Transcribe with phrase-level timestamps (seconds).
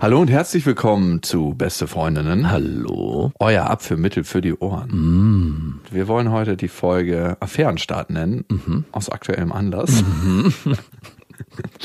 [0.00, 2.52] Hallo und herzlich willkommen zu Beste Freundinnen.
[2.52, 3.32] Hallo.
[3.40, 5.80] Euer Abführmittel für die Ohren.
[5.90, 10.04] Wir wollen heute die Folge Affärenstart nennen, aus aktuellem Anlass.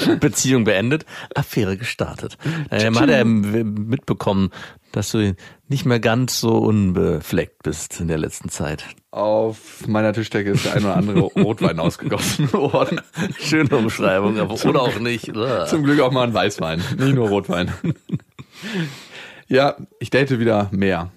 [0.19, 2.37] Beziehung beendet, Affäre gestartet.
[2.69, 4.51] Äh, man hat ja mitbekommen,
[4.93, 5.35] dass du
[5.67, 8.85] nicht mehr ganz so unbefleckt bist in der letzten Zeit.
[9.11, 13.01] Auf meiner Tischdecke ist der ein oder andere Rotwein ausgegossen worden.
[13.39, 15.25] Schöne Umschreibung, aber oder auch nicht.
[15.67, 17.71] Zum Glück auch mal ein Weißwein, nicht nur Rotwein.
[19.47, 21.11] ja, ich date wieder mehr.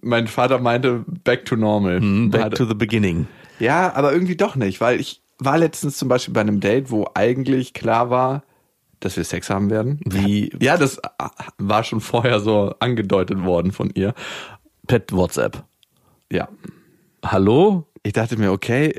[0.00, 2.00] Mein Vater meinte back to normal.
[2.00, 3.26] Mhm, Back Hatte- to the beginning.
[3.60, 7.06] Ja, aber irgendwie doch nicht, weil ich war letztens zum Beispiel bei einem Date, wo
[7.14, 8.42] eigentlich klar war,
[9.00, 10.00] dass wir Sex haben werden.
[10.04, 11.00] Wie Ja, das
[11.58, 14.14] war schon vorher so angedeutet worden von ihr.
[14.86, 15.64] per WhatsApp.
[16.32, 16.48] Ja.
[17.24, 17.86] Hallo?
[18.02, 18.94] Ich dachte mir, okay,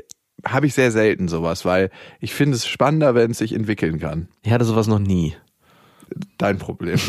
[0.46, 4.28] habe ich sehr selten sowas, weil ich finde es spannender, wenn es sich entwickeln kann.
[4.42, 5.34] Ich hatte sowas noch nie.
[6.38, 6.98] Dein Problem.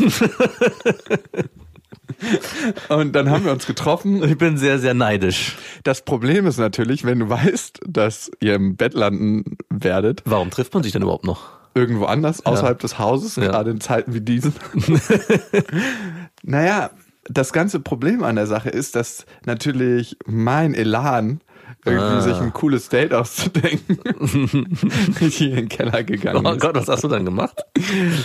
[2.88, 4.22] Und dann haben wir uns getroffen.
[4.22, 5.56] Ich bin sehr, sehr neidisch.
[5.82, 10.72] Das Problem ist natürlich, wenn du weißt, dass ihr im Bett landen werdet, Warum trifft
[10.74, 11.61] man sich denn überhaupt noch?
[11.74, 13.44] Irgendwo anders, außerhalb des Hauses, Ja.
[13.46, 14.52] gerade in Zeiten wie diesen.
[16.42, 16.90] naja,
[17.28, 21.40] das ganze Problem an der Sache ist, dass natürlich mein Elan,
[21.84, 22.20] irgendwie Ah.
[22.20, 23.98] sich ein cooles Date auszudenken,
[25.18, 26.60] hier in den Keller gegangen Oh ist.
[26.60, 27.60] Gott, was hast du dann gemacht?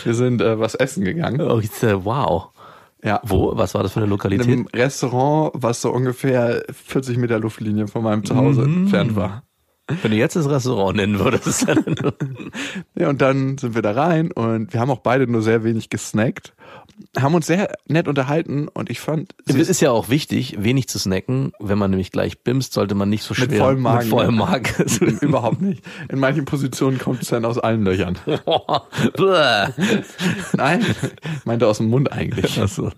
[0.04, 1.42] Wir sind äh, was essen gegangen.
[1.42, 2.50] Oh, ich, wow.
[3.04, 3.22] Ja.
[3.24, 3.56] Wo?
[3.56, 4.48] Was war das für eine In Lokalität?
[4.48, 8.78] einem Restaurant, was so ungefähr 40 Meter Luftlinie von meinem Zuhause Mhm.
[8.84, 9.44] entfernt war.
[10.02, 11.68] Wenn du jetzt das Restaurant nennen würdest.
[11.68, 11.84] dann-
[12.96, 15.90] Ja, und dann sind wir da rein und wir haben auch beide nur sehr wenig
[15.90, 16.54] gesnackt,
[17.18, 21.00] haben uns sehr nett unterhalten und ich fand, Es ist ja auch wichtig, wenig zu
[21.00, 21.52] snacken.
[21.60, 24.00] Wenn man nämlich gleich bimst, sollte man nicht so schwer mit vollem Magen.
[24.00, 25.18] Mit vollem Magen.
[25.22, 25.84] Überhaupt nicht.
[26.10, 28.18] In manchen Positionen kommt es dann aus allen Löchern.
[30.54, 30.86] Nein,
[31.46, 32.60] meinte aus dem Mund eigentlich.
[32.60, 32.92] Achso.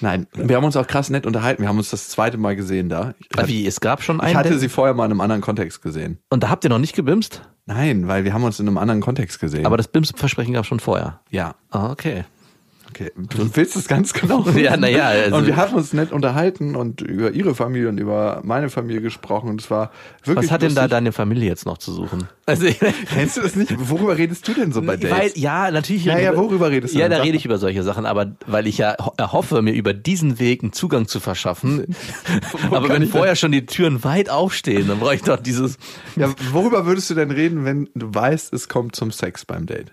[0.00, 1.62] Nein, wir haben uns auch krass nett unterhalten.
[1.62, 3.14] Wir haben uns das zweite Mal gesehen da.
[3.18, 4.30] Ich, Ah, Wie, es gab schon einen.
[4.30, 6.18] ich hatte sie vorher mal in einem anderen Kontext gesehen.
[6.30, 7.42] Und da habt ihr noch nicht gebimst?
[7.66, 9.66] Nein, weil wir haben uns in einem anderen Kontext gesehen.
[9.66, 11.20] Aber das Bimsversprechen gab schon vorher.
[11.30, 12.24] ja, Ah, okay.
[12.90, 13.10] Okay.
[13.16, 14.44] Du willst es ganz genau.
[14.56, 17.98] Ja, na ja, also- und wir haben uns nett unterhalten und über ihre Familie und
[17.98, 19.90] über meine Familie gesprochen und es war
[20.24, 22.28] wirklich Was hat denn da deine Familie jetzt noch zu suchen?
[22.46, 22.66] Also,
[23.12, 23.74] Kennst du das nicht?
[23.90, 25.10] Worüber redest du denn so bei Dates?
[25.18, 26.04] weil, ja, natürlich.
[26.04, 27.18] Ja, ja, worüber redest du Ja, denn?
[27.18, 30.38] da rede ich über solche Sachen, aber weil ich ja ho- erhoffe, mir über diesen
[30.38, 31.94] Weg einen Zugang zu verschaffen.
[32.70, 35.76] aber wenn vorher schon die Türen weit aufstehen, dann brauche ich doch dieses.
[36.14, 39.92] Ja, worüber würdest du denn reden, wenn du weißt, es kommt zum Sex beim Date?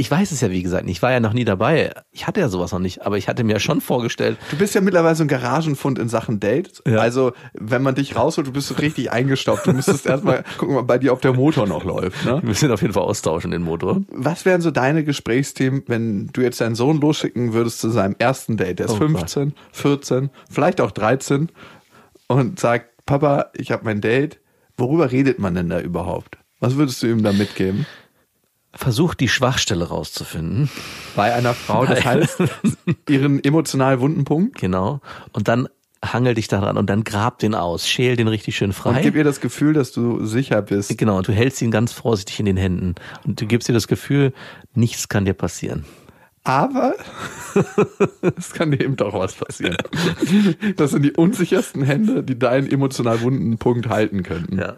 [0.00, 1.92] Ich weiß es ja, wie gesagt, ich war ja noch nie dabei.
[2.10, 4.80] Ich hatte ja sowas noch nicht, aber ich hatte mir schon vorgestellt, Du bist ja
[4.80, 6.82] mittlerweile so ein Garagenfund in Sachen Dates.
[6.88, 7.00] Ja.
[7.00, 9.66] Also, wenn man dich rausholt, du bist so richtig eingestaubt.
[9.66, 12.24] Du müsstest erstmal gucken, ob bei dir, ob der Motor noch läuft.
[12.24, 12.40] Ne?
[12.40, 14.00] wir müssen auf jeden Fall austauschen, den Motor.
[14.08, 18.56] Was wären so deine Gesprächsthemen, wenn du jetzt deinen Sohn losschicken würdest zu seinem ersten
[18.56, 18.78] Date?
[18.78, 21.50] Der ist Oh 15, 14, vielleicht auch 13
[22.26, 24.40] und sagt, Papa, ich habe mein Date.
[24.78, 26.38] Worüber redet man denn da überhaupt?
[26.58, 27.84] Was würdest du ihm da mitgeben?
[28.72, 30.70] Versucht die Schwachstelle rauszufinden.
[31.16, 32.38] Bei einer Frau, das Bei- heißt,
[33.08, 34.58] ihren emotional wunden Punkt.
[34.60, 35.00] Genau.
[35.32, 35.68] Und dann
[36.04, 39.02] hangel dich daran und dann grab den aus, schäl den richtig schön Und frei.
[39.02, 40.96] gib ihr das Gefühl, dass du sicher bist.
[40.96, 42.94] Genau, und du hältst ihn ganz vorsichtig in den Händen.
[43.26, 44.32] Und du gibst dir das Gefühl,
[44.74, 45.84] nichts kann dir passieren.
[46.42, 46.94] Aber
[48.38, 49.76] es kann dir eben doch was passieren.
[50.76, 54.58] Das sind die unsichersten Hände, die deinen emotional wunden Punkt halten könnten.
[54.58, 54.76] Ja.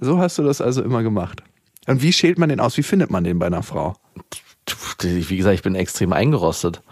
[0.00, 1.42] So hast du das also immer gemacht.
[1.86, 2.76] Und wie schält man den aus?
[2.76, 3.94] Wie findet man den bei einer Frau?
[5.00, 6.82] Wie gesagt, ich bin extrem eingerostet.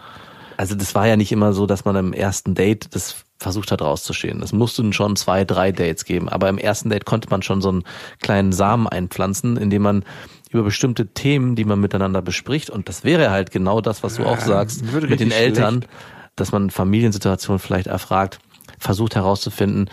[0.57, 3.83] Also das war ja nicht immer so, dass man im ersten Date das versucht hat
[3.83, 4.43] rauszuschälen.
[4.43, 6.29] Es mussten schon zwei, drei Dates geben.
[6.29, 7.85] Aber im ersten Date konnte man schon so einen
[8.21, 10.05] kleinen Samen einpflanzen, indem man
[10.51, 14.27] über bestimmte Themen, die man miteinander bespricht, und das wäre halt genau das, was du
[14.27, 15.91] auch sagst, wird mit den Eltern, schlecht.
[16.37, 18.39] dass man Familiensituationen vielleicht erfragt,
[18.79, 19.89] versucht herauszufinden,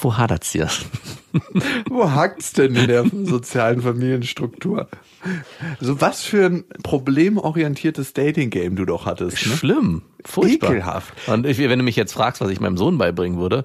[0.00, 0.68] wo hadert's hier?
[1.90, 4.88] Wo hakt's denn in der sozialen Familienstruktur?
[5.78, 9.46] So was für ein problemorientiertes Dating-Game du doch hattest.
[9.46, 9.52] Ne?
[9.54, 10.70] Schlimm, furchtbar.
[10.70, 11.12] Ekelhaft.
[11.28, 13.64] Und ich, wenn du mich jetzt fragst, was ich meinem Sohn beibringen würde,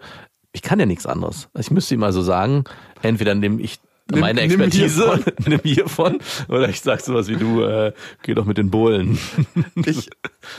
[0.52, 1.50] ich kann ja nichts anderes.
[1.58, 2.66] Ich müsste ihm also sagen,
[3.02, 3.80] entweder indem ich
[4.14, 5.34] Nimm- meine nimm Expertise, hiervon.
[5.48, 6.18] nimm hiervon.
[6.48, 7.94] Oder ich sag sowas wie du, äh,
[8.24, 9.18] geh doch mit den Bullen.
[9.86, 10.10] Ich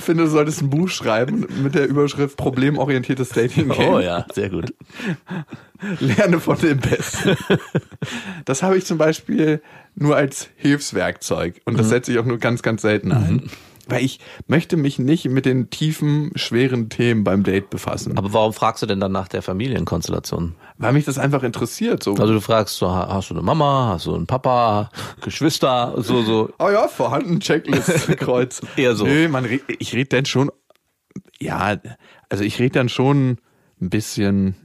[0.00, 3.92] finde, du solltest ein Buch schreiben mit der Überschrift Problemorientiertes Dating Game.
[3.94, 4.72] Oh ja, sehr gut.
[6.00, 7.36] Lerne von dem Besten.
[8.44, 9.60] Das habe ich zum Beispiel
[9.94, 13.50] nur als Hilfswerkzeug und das setze ich auch nur ganz, ganz selten ein.
[13.88, 18.16] Weil ich möchte mich nicht mit den tiefen, schweren Themen beim Date befassen.
[18.16, 20.54] Aber warum fragst du denn dann nach der Familienkonstellation?
[20.78, 22.02] Weil mich das einfach interessiert.
[22.02, 22.14] So.
[22.14, 24.90] Also du fragst so, ha- hast du eine Mama, hast du einen Papa,
[25.20, 26.50] Geschwister, so, so.
[26.58, 28.60] oh ja, vorhanden, Checklist, Kreuz.
[28.76, 29.04] Eher so.
[29.06, 29.46] Nö, man,
[29.78, 30.50] ich rede dann schon,
[31.40, 31.76] ja,
[32.28, 33.38] also ich rede dann schon
[33.80, 34.56] ein bisschen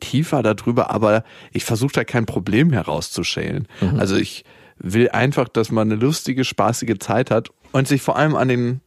[0.00, 3.68] tiefer darüber, aber ich versuche da kein Problem herauszuschälen.
[3.80, 4.00] Mhm.
[4.00, 4.44] Also ich
[4.78, 8.80] will einfach, dass man eine lustige, spaßige Zeit hat und sich vor allem an den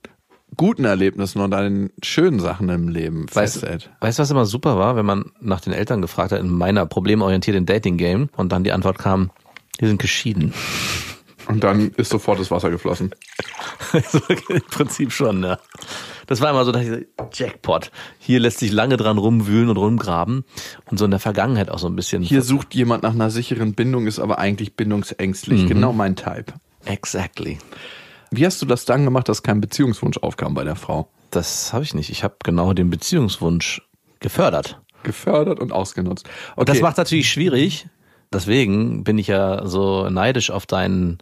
[0.56, 3.90] guten Erlebnissen und an den schönen Sachen im Leben Weißt, festhält.
[4.02, 6.86] weißt du, was immer super war, wenn man nach den Eltern gefragt hat in meiner
[6.86, 9.32] problemorientierten Dating-Game und dann die Antwort kam,
[9.82, 10.54] die sind geschieden.
[11.48, 13.14] Und dann ist sofort das Wasser geflossen.
[14.50, 15.60] Im Prinzip schon, ja.
[16.28, 16.98] Das war immer so, dass ich so,
[17.34, 17.92] Jackpot.
[18.18, 20.46] Hier lässt sich lange dran rumwühlen und rumgraben
[20.90, 22.24] und so in der Vergangenheit auch so ein bisschen.
[22.24, 25.68] Hier sucht jemand nach einer sicheren Bindung, ist aber eigentlich bindungsängstlich.
[25.68, 26.54] Genau mein Type.
[26.86, 27.58] Exactly.
[28.36, 31.08] Wie hast du das dann gemacht, dass kein Beziehungswunsch aufkam bei der Frau?
[31.32, 32.10] Das habe ich nicht.
[32.10, 33.82] Ich habe genau den Beziehungswunsch
[34.20, 34.82] gefördert.
[35.04, 36.26] Gefördert und ausgenutzt.
[36.26, 36.60] Okay.
[36.60, 37.88] Und das macht natürlich schwierig.
[38.32, 41.20] Deswegen bin ich ja so neidisch auf deinen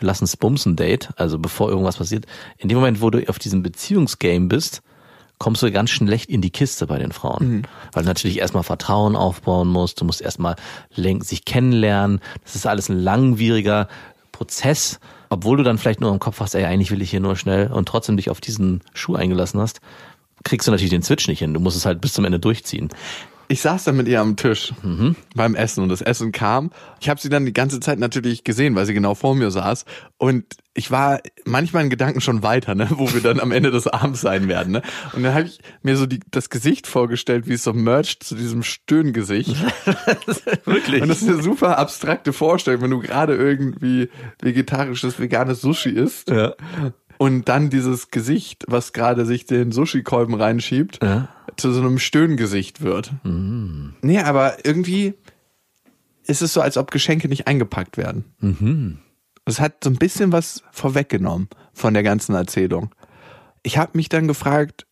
[0.00, 2.26] wir lassen es bumsen Date, also bevor irgendwas passiert.
[2.56, 4.82] In dem Moment, wo du auf diesem Beziehungsgame bist,
[5.38, 7.66] kommst du ganz schlecht in die Kiste bei den Frauen.
[7.92, 10.56] Weil du natürlich erstmal Vertrauen aufbauen musst, du musst erstmal
[10.94, 12.20] sich kennenlernen.
[12.44, 13.88] Das ist alles ein langwieriger
[14.40, 17.36] Prozess, obwohl du dann vielleicht nur im Kopf hast, ey, eigentlich will ich hier nur
[17.36, 19.82] schnell und trotzdem dich auf diesen Schuh eingelassen hast,
[20.44, 21.52] kriegst du natürlich den Switch nicht hin.
[21.52, 22.88] Du musst es halt bis zum Ende durchziehen.
[23.48, 24.72] Ich saß dann mit ihr am Tisch
[25.34, 26.70] beim Essen und das Essen kam.
[27.00, 29.84] Ich habe sie dann die ganze Zeit natürlich gesehen, weil sie genau vor mir saß.
[30.16, 33.86] Und ich war manchmal in Gedanken schon weiter, ne, wo wir dann am Ende des
[33.88, 34.72] Abends sein werden.
[34.72, 34.82] Ne?
[35.14, 38.36] Und dann habe ich mir so die, das Gesicht vorgestellt, wie es so mercht zu
[38.36, 39.56] diesem Stöhngesicht.
[40.64, 41.02] Wirklich.
[41.02, 46.30] Und das ist eine super abstrakte Vorstellung, wenn du gerade irgendwie vegetarisches, veganes Sushi isst.
[46.30, 46.54] Ja.
[47.18, 51.28] Und dann dieses Gesicht, was gerade sich den Sushi-Kolben reinschiebt, Ja.
[51.56, 53.10] zu so einem Stöhngesicht wird.
[53.24, 55.14] Nee, aber irgendwie
[56.24, 58.24] ist es so, als ob Geschenke nicht eingepackt werden.
[59.50, 62.94] Es hat so ein bisschen was vorweggenommen von der ganzen Erzählung.
[63.62, 64.86] Ich habe mich dann gefragt,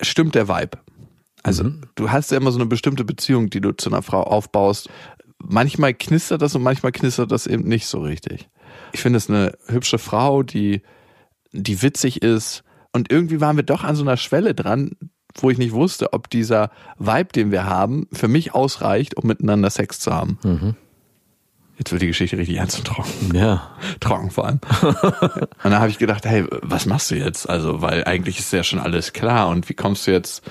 [0.00, 0.78] stimmt der Vibe?
[1.42, 4.88] Also du hast ja immer so eine bestimmte Beziehung, die du zu einer Frau aufbaust.
[5.38, 8.48] Manchmal knistert das und manchmal knistert das eben nicht so richtig.
[8.92, 10.82] Ich finde es eine hübsche Frau, die,
[11.52, 12.64] die witzig ist.
[12.92, 14.92] Und irgendwie waren wir doch an so einer Schwelle dran,
[15.34, 19.70] wo ich nicht wusste, ob dieser Vibe, den wir haben, für mich ausreicht, um miteinander
[19.70, 20.38] Sex zu haben.
[21.78, 23.34] Jetzt wird die Geschichte richtig ernst und trocken.
[23.34, 23.70] Ja.
[24.00, 24.60] Trocken vor allem.
[24.82, 27.48] und dann habe ich gedacht, hey, was machst du jetzt?
[27.48, 29.48] Also, weil eigentlich ist ja schon alles klar.
[29.48, 30.42] Und wie kommst du jetzt,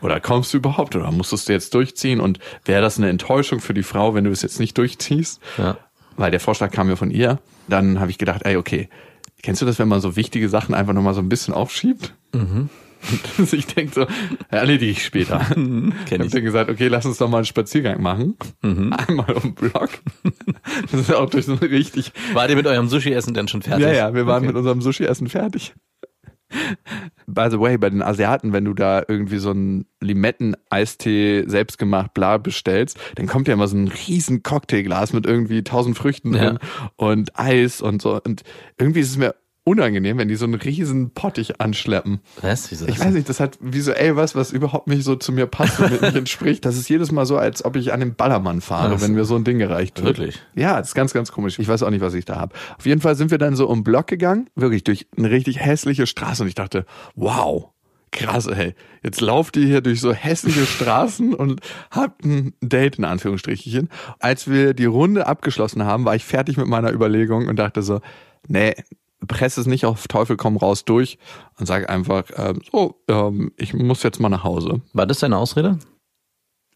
[0.00, 2.20] oder kommst du überhaupt, oder musstest du jetzt durchziehen?
[2.20, 5.40] Und wäre das eine Enttäuschung für die Frau, wenn du es jetzt nicht durchziehst?
[5.58, 5.76] Ja.
[6.16, 7.40] Weil der Vorschlag kam ja von ihr.
[7.66, 8.88] Dann habe ich gedacht, ey, okay,
[9.42, 12.14] kennst du das, wenn man so wichtige Sachen einfach nochmal so ein bisschen aufschiebt?
[12.32, 12.68] Mhm.
[13.38, 14.06] Und ich denke so,
[14.48, 15.40] erledige ich später.
[15.50, 16.32] Ich Kenn habe ich.
[16.32, 18.36] dann gesagt, okay, lass uns doch mal einen Spaziergang machen.
[18.62, 19.90] Einmal um den Block.
[20.92, 23.86] Das ist auch durch so richtig Wart ihr mit eurem Sushi-Essen denn schon fertig?
[23.86, 24.46] ja, ja, wir waren Okay.
[24.48, 25.74] mit unserem Sushi-Essen fertig.
[27.28, 32.38] By the way, bei den Asiaten, wenn du da irgendwie so einen Limetten-Eistee selbstgemacht bla
[32.38, 36.40] bestellst, dann kommt ja immer so ein riesen Cocktailglas mit irgendwie tausend Früchten Ja.
[36.44, 36.58] drin
[36.96, 38.20] und Eis und so.
[38.20, 38.42] Und
[38.78, 42.20] irgendwie ist es mir unangenehm, wenn die so einen riesen Pottich anschleppen.
[42.40, 42.70] Was?
[42.70, 45.78] Wieso Ich weiß nicht, das hat visuell was, was überhaupt nicht so zu mir passt
[45.80, 46.64] und mir nicht entspricht.
[46.64, 49.04] Das ist jedes Mal so, als ob ich an den Ballermann fahre, so.
[49.04, 50.18] wenn mir so ein Ding gereicht wird.
[50.18, 50.42] Wirklich?
[50.54, 51.58] Ja, das ist ganz, ganz komisch.
[51.58, 52.54] Ich weiß auch nicht, was ich da habe.
[52.78, 55.60] Auf jeden Fall sind wir dann so um den Block gegangen, wirklich durch eine richtig
[55.60, 57.70] hässliche Straße und ich dachte, wow,
[58.12, 58.74] krass, ey.
[59.02, 63.88] Jetzt lauft ihr hier durch so hässliche Straßen und habt ein Date in Anführungsstrichen.
[64.18, 68.00] Als wir die Runde abgeschlossen haben, war ich fertig mit meiner Überlegung und dachte so,
[68.48, 68.74] nee,
[69.26, 71.18] press es nicht auf Teufel komm raus durch
[71.58, 74.80] und sag einfach, ähm, so, ähm, ich muss jetzt mal nach Hause.
[74.92, 75.78] War das deine Ausrede?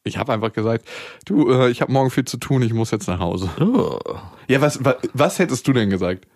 [0.05, 0.87] Ich habe einfach gesagt,
[1.25, 3.49] du, äh, ich habe morgen viel zu tun, ich muss jetzt nach Hause.
[3.59, 3.99] Oh.
[4.49, 6.27] Ja, was, was, was hättest du denn gesagt?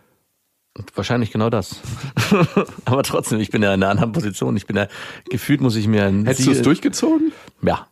[0.94, 1.80] Wahrscheinlich genau das.
[2.84, 4.56] Aber trotzdem, ich bin ja in einer anderen Position.
[4.56, 4.88] Ich bin ja,
[5.28, 7.32] gefühlt muss ich mir ein Hättest du es durchgezogen?
[7.62, 7.88] Ja.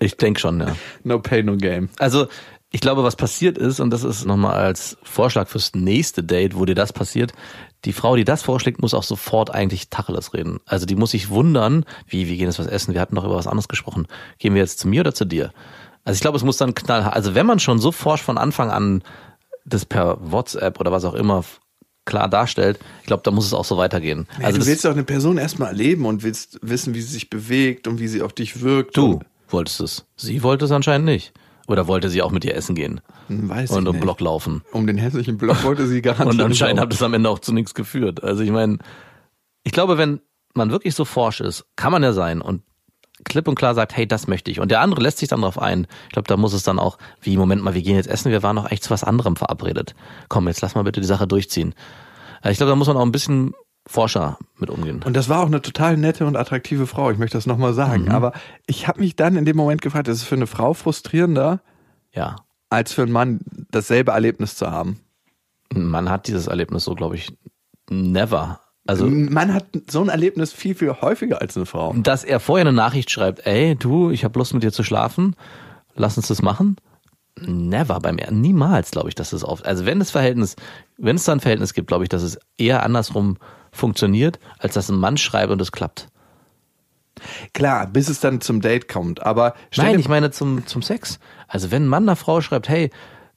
[0.00, 0.74] Ich denke schon, ja.
[1.04, 1.88] No pay, no game.
[1.98, 2.28] Also,
[2.72, 6.64] ich glaube, was passiert ist, und das ist nochmal als Vorschlag fürs nächste Date, wo
[6.64, 7.32] dir das passiert,
[7.84, 10.58] die Frau, die das vorschlägt, muss auch sofort eigentlich Tacheles reden.
[10.64, 13.36] Also die muss sich wundern, wie, wir gehen jetzt was essen, wir hatten doch über
[13.36, 14.06] was anderes gesprochen.
[14.38, 15.52] Gehen wir jetzt zu mir oder zu dir?
[16.04, 18.70] Also ich glaube, es muss dann knall, also wenn man schon so forsch von Anfang
[18.70, 19.02] an
[19.64, 21.44] das per WhatsApp oder was auch immer
[22.04, 24.26] klar darstellt, ich glaube, da muss es auch so weitergehen.
[24.40, 27.30] Ja, also du willst doch eine Person erstmal erleben und willst wissen, wie sie sich
[27.30, 28.96] bewegt und wie sie auf dich wirkt.
[28.96, 30.06] du wolltest es.
[30.16, 31.32] Sie wollte es anscheinend nicht.
[31.68, 34.02] Oder wollte sie auch mit dir essen gehen Hm, weiß und ich im nicht.
[34.02, 34.62] Block laufen.
[34.72, 37.38] Um den hässlichen Block wollte sie garantiert Und anscheinend nicht hat es am Ende auch
[37.38, 38.22] zu nichts geführt.
[38.22, 38.78] Also ich meine,
[39.64, 40.20] ich glaube, wenn
[40.54, 42.62] man wirklich so forsch ist, kann man ja sein und
[43.24, 44.58] klipp und klar sagt, hey, das möchte ich.
[44.58, 45.86] Und der andere lässt sich dann darauf ein.
[46.06, 48.42] Ich glaube, da muss es dann auch, wie, Moment mal, wir gehen jetzt essen, wir
[48.42, 49.94] waren noch echt zu was anderem verabredet.
[50.28, 51.74] Komm, jetzt lass mal bitte die Sache durchziehen.
[52.42, 53.52] Äh, Ich glaube, da muss man auch ein bisschen
[53.86, 55.02] forscher mit umgehen.
[55.04, 58.04] Und das war auch eine total nette und attraktive Frau, ich möchte das nochmal sagen.
[58.04, 58.10] Mhm.
[58.10, 58.32] Aber
[58.66, 61.60] ich habe mich dann in dem Moment gefragt, ist es für eine Frau frustrierender,
[62.12, 62.36] Ja.
[62.70, 65.00] als für einen Mann dasselbe Erlebnis zu haben?
[65.74, 67.32] Man hat dieses Erlebnis so, glaube ich,
[67.90, 68.60] never.
[68.86, 71.92] Also, Mann hat so ein Erlebnis viel, viel häufiger als eine Frau.
[71.94, 75.36] dass er vorher eine Nachricht schreibt, ey, du, ich habe Lust mit dir zu schlafen,
[75.94, 76.76] lass uns das machen.
[77.40, 79.64] Never beim niemals, glaube ich, dass das oft.
[79.64, 80.56] Also wenn das Verhältnis,
[80.98, 83.38] wenn es da ein Verhältnis gibt, glaube ich, dass es eher andersrum
[83.72, 86.08] funktioniert, als dass ein Mann schreibt und es klappt.
[87.52, 89.22] Klar, bis es dann zum Date kommt.
[89.22, 91.18] Aber Nein, ich meine zum, zum Sex.
[91.48, 92.90] Also wenn ein Mann einer Frau schreibt, hey,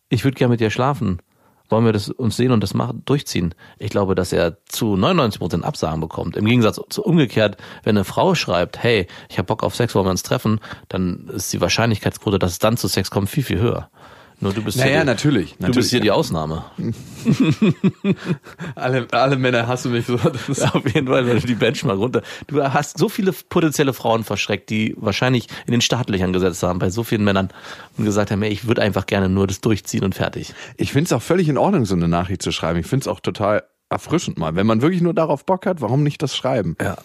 [0.09, 1.21] ich würde gerne mit dir schlafen,
[1.69, 3.55] wollen wir das uns sehen und das machen, durchziehen?
[3.79, 6.37] Ich glaube, dass er zu 99 Prozent Absagen bekommt.
[6.37, 10.05] Im Gegensatz zu umgekehrt, wenn eine Frau schreibt, hey, ich habe Bock auf Sex, wollen
[10.05, 13.59] wir uns treffen, dann ist die Wahrscheinlichkeitsquote, dass es dann zu Sex kommt, viel, viel
[13.59, 13.89] höher.
[14.41, 15.75] Nur du bist Naja, hier, die- natürlich, Du natürlich.
[15.75, 16.65] bist hier die Ausnahme.
[18.75, 20.17] alle, alle Männer hast du nicht so.
[20.17, 22.21] Das ist Auf jeden Fall, die Benchmark runter.
[22.47, 26.89] Du hast so viele potenzielle Frauen verschreckt, die wahrscheinlich in den Startlöchern gesetzt haben bei
[26.89, 27.49] so vielen Männern
[27.97, 30.53] und gesagt haben, ey, ich würde einfach gerne nur das durchziehen und fertig.
[30.77, 32.79] Ich finde es auch völlig in Ordnung, so eine Nachricht zu schreiben.
[32.79, 34.55] Ich finde es auch total erfrischend mal.
[34.55, 36.75] Wenn man wirklich nur darauf Bock hat, warum nicht das schreiben?
[36.81, 36.97] Ja.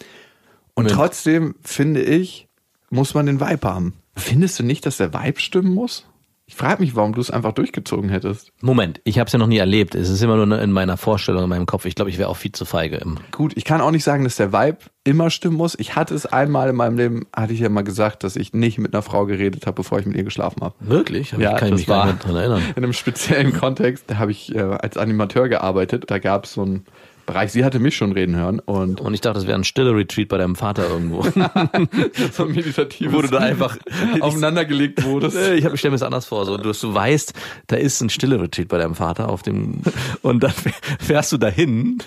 [0.74, 2.48] Und Wenn- trotzdem, finde ich,
[2.90, 3.94] muss man den Vibe haben.
[4.16, 6.06] Findest du nicht, dass der Vibe stimmen muss?
[6.50, 8.52] Ich frage mich, warum du es einfach durchgezogen hättest.
[8.60, 9.94] Moment, ich habe es ja noch nie erlebt.
[9.94, 11.84] Es ist immer nur in meiner Vorstellung, in meinem Kopf.
[11.84, 12.96] Ich glaube, ich wäre auch viel zu feige.
[12.96, 15.78] Im Gut, ich kann auch nicht sagen, dass der Vibe immer stimmen muss.
[15.78, 18.78] Ich hatte es einmal in meinem Leben, hatte ich ja mal gesagt, dass ich nicht
[18.78, 20.74] mit einer Frau geredet habe, bevor ich mit ihr geschlafen habe.
[20.80, 21.32] Wirklich?
[21.32, 22.62] Hab Ja, ich kann ich das mich gar nicht mehr dran erinnern.
[22.76, 26.06] In einem speziellen Kontext, da habe ich äh, als Animateur gearbeitet.
[26.08, 26.84] Da gab es so einen
[27.32, 29.94] Bereich, sie hatte mich schon reden hören und Und ich dachte, das wäre ein stiller
[29.94, 31.22] Retreat bei deinem Vater irgendwo.
[32.32, 33.78] so ein meditatives Wo du da einfach-
[34.20, 35.36] aufeinandergelegt wurdest.
[35.36, 36.44] Ich habe stell mir das anders vor.
[36.46, 37.32] So, du, du weißt,
[37.68, 39.80] da ist ein stiller Retreat bei deinem Vater auf dem
[40.22, 40.52] und dann
[41.00, 42.02] fährst du dahin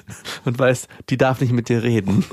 [0.45, 2.25] und weißt, die darf nicht mit dir reden.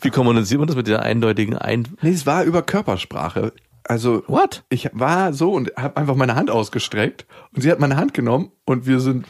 [0.00, 3.52] Wie kommuniziert man das mit der eindeutigen Ein Nee, es war über Körpersprache.
[3.84, 4.64] Also What?
[4.68, 8.50] ich war so und habe einfach meine Hand ausgestreckt und sie hat meine Hand genommen
[8.64, 9.26] und wir sind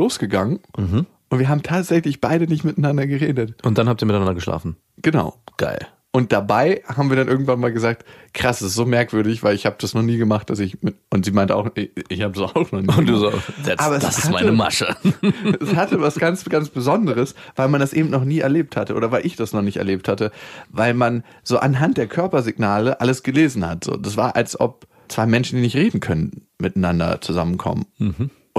[0.00, 1.06] losgegangen Mhm.
[1.28, 3.64] und wir haben tatsächlich beide nicht miteinander geredet.
[3.64, 4.76] Und dann habt ihr miteinander geschlafen.
[5.02, 5.36] Genau.
[5.56, 5.86] Geil.
[6.12, 8.04] Und dabei haben wir dann irgendwann mal gesagt,
[8.34, 10.96] krass, das ist so merkwürdig, weil ich habe das noch nie gemacht, dass ich mit
[11.10, 12.88] und sie meinte auch, ich, ich habe es auch noch nie.
[12.88, 13.44] Und du gemacht.
[13.64, 14.96] so, Aber das ist hatte- meine Masche.
[15.60, 19.12] es hatte was ganz, ganz Besonderes, weil man das eben noch nie erlebt hatte oder
[19.12, 20.32] weil ich das noch nicht erlebt hatte,
[20.68, 23.84] weil man so anhand der Körpersignale alles gelesen hat.
[23.84, 27.86] So, das war, als ob zwei Menschen, die nicht reden können, miteinander zusammenkommen.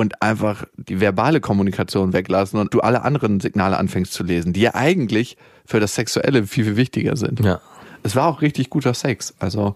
[0.01, 4.62] Und einfach die verbale Kommunikation weglassen und du alle anderen Signale anfängst zu lesen, die
[4.62, 7.39] ja eigentlich für das Sexuelle viel, viel wichtiger sind.
[7.39, 7.60] Ja,
[8.01, 9.36] Es war auch richtig guter Sex.
[9.38, 9.75] Also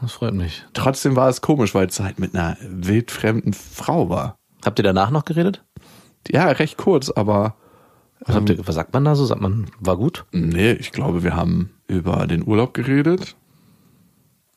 [0.00, 0.64] das freut mich.
[0.74, 4.36] trotzdem war es komisch, weil es halt mit einer wildfremden Frau war.
[4.64, 5.64] Habt ihr danach noch geredet?
[6.30, 7.54] Ja, recht kurz, aber
[8.26, 9.24] Was, habt ihr, was sagt man da so?
[9.24, 10.26] Sagt man, war gut?
[10.32, 13.34] Nee, ich glaube, wir haben über den Urlaub geredet.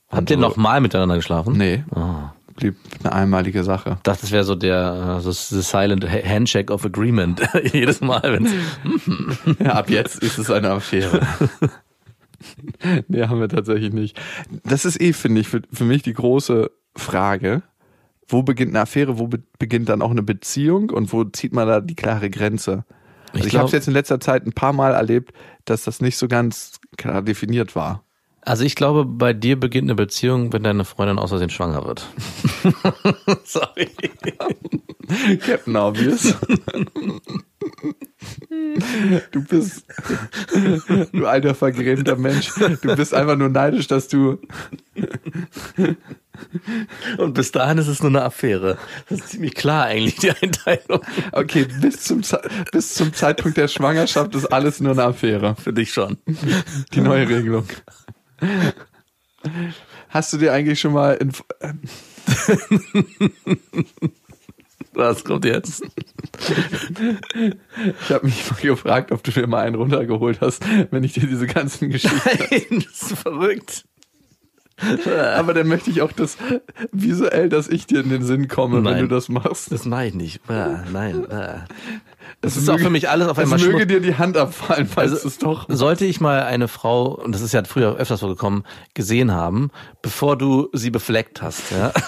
[0.10, 1.57] Habt ihr noch mal miteinander geschlafen?
[1.57, 2.33] Nee, Ah.
[2.55, 3.96] Blieb eine einmalige Sache.
[3.98, 7.41] Ich dachte, das wäre so der äh, so the silent ha- handshake of agreement.
[7.74, 8.48] Jedes Mal, wenn
[9.65, 11.22] Ja, ab jetzt ist es eine Affäre.
[13.08, 14.20] nee, haben wir tatsächlich nicht.
[14.63, 17.63] Das ist eh, finde ich, für, für mich die große Frage.
[18.27, 21.67] Wo beginnt eine Affäre, wo be beginnt dann auch eine Beziehung und wo zieht man
[21.67, 22.86] da die klare Grenze?
[23.34, 25.34] Also Ich ich habe es jetzt in letzter Zeit ein paar Mal erlebt,
[25.65, 28.03] dass das nicht so ganz klar definiert war.
[28.43, 32.07] Also ich glaube, bei dir beginnt eine Beziehung, wenn deine Freundin aus Versehen schwanger wird.
[33.43, 33.89] Sorry.
[35.45, 36.36] Captain Obvious.
[39.31, 39.86] Du bist,
[41.12, 44.39] du alter vergrämter Mensch, du bist einfach nur neidisch, dass du,
[47.17, 48.77] Und bis dahin ist es nur eine Affäre.
[49.10, 51.01] Das ist ziemlich klar eigentlich, die Einteilung.
[51.31, 52.21] okay, bis zum,
[52.71, 55.55] bis zum Zeitpunkt der Schwangerschaft ist alles nur eine Affäre.
[55.55, 56.17] Für dich schon.
[56.93, 57.65] Die neue Regelung.
[60.10, 61.31] Hast du dir eigentlich schon mal in,
[64.93, 65.83] Was kommt jetzt?
[68.00, 71.27] ich habe mich mal gefragt, ob du dir mal einen runtergeholt hast, wenn ich dir
[71.27, 72.19] diese ganzen Geschichten
[72.51, 73.86] Nein, das ist verrückt.
[75.15, 76.38] Aber dann möchte ich auch das
[76.91, 79.01] visuell, dass ich dir in den Sinn komme, wenn Nein.
[79.01, 79.71] du das machst.
[79.71, 80.41] Das mache ich nicht.
[80.50, 81.25] Ah, nein.
[82.41, 83.87] Das Es ist auch möge- für mich alles auf einmal möge Schmutz.
[83.87, 85.65] dir die Hand abfallen, falls Also, es doch.
[85.69, 88.63] Sollte ich mal eine Frau, und das ist ja früher öfters vorgekommen,
[88.93, 89.69] gesehen haben,
[90.01, 91.91] bevor du sie befleckt hast, ja.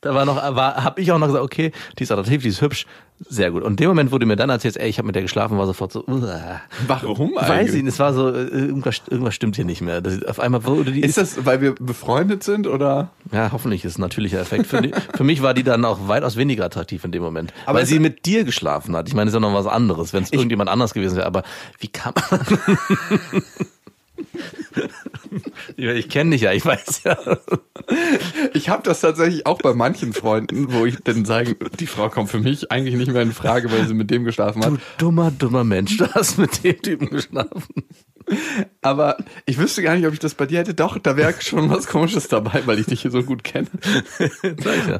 [0.00, 2.60] Da war noch, war, hab ich auch noch gesagt, okay, die ist attraktiv, die ist
[2.60, 2.86] hübsch,
[3.28, 3.62] sehr gut.
[3.62, 5.58] Und in dem Moment, wo du mir dann erzählst, ey, ich habe mit der geschlafen,
[5.58, 6.60] war sofort so, uah.
[6.86, 7.74] Warum weiß eigentlich?
[7.76, 10.00] ich nicht, es war so, äh, irgendwas, irgendwas stimmt hier nicht mehr.
[10.00, 13.10] Das, auf einmal wurde die, Ist das, weil wir befreundet sind oder?
[13.32, 14.66] ja, hoffentlich ist ein natürlicher Effekt.
[14.66, 17.52] Für, die, für mich war die dann auch weitaus weniger attraktiv in dem Moment.
[17.66, 19.08] Aber weil sie mit dir geschlafen hat.
[19.08, 21.26] Ich meine, ist ja noch was anderes, wenn es irgendjemand anders gewesen wäre.
[21.26, 21.42] Aber
[21.80, 22.40] wie kann man.
[25.76, 27.16] Ich kenne dich ja, ich weiß ja.
[28.54, 32.30] Ich habe das tatsächlich auch bei manchen Freunden, wo ich dann sage, die Frau kommt
[32.30, 34.72] für mich eigentlich nicht mehr in Frage, weil sie mit dem geschlafen hat.
[34.72, 37.64] Du dummer, dummer Mensch, du hast mit dem Typen geschlafen.
[38.82, 40.74] Aber ich wüsste gar nicht, ob ich das bei dir hätte.
[40.74, 43.68] Doch, da wäre schon was Komisches dabei, weil ich dich hier so gut kenne.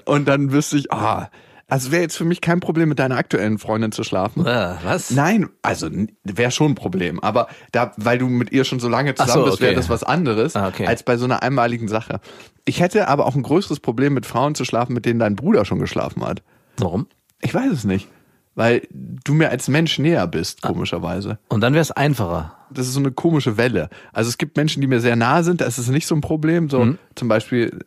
[0.05, 1.31] Und dann wüsste ich, ah,
[1.69, 4.47] also wäre jetzt für mich kein Problem, mit deiner aktuellen Freundin zu schlafen.
[4.47, 5.11] Ah, was?
[5.11, 5.89] Nein, also
[6.25, 7.21] wäre schon ein Problem.
[7.21, 10.03] Aber da, weil du mit ihr schon so lange zusammen so, bist, wäre das was
[10.03, 10.87] anderes Ah, okay.
[10.87, 12.21] als bei so einer einmaligen Sache.
[12.65, 15.65] Ich hätte aber auch ein größeres Problem mit Frauen zu schlafen, mit denen dein Bruder
[15.65, 16.43] schon geschlafen hat.
[16.79, 17.07] Warum?
[17.41, 18.09] Ich weiß es nicht.
[18.55, 21.39] Weil du mir als Mensch näher bist, komischerweise.
[21.49, 22.57] Und dann wäre es einfacher.
[22.71, 23.89] Das ist so eine komische Welle.
[24.13, 26.21] Also es gibt Menschen, die mir sehr nahe sind, da ist es nicht so ein
[26.23, 26.69] Problem.
[26.69, 26.99] So Mhm.
[27.15, 27.79] zum Beispiel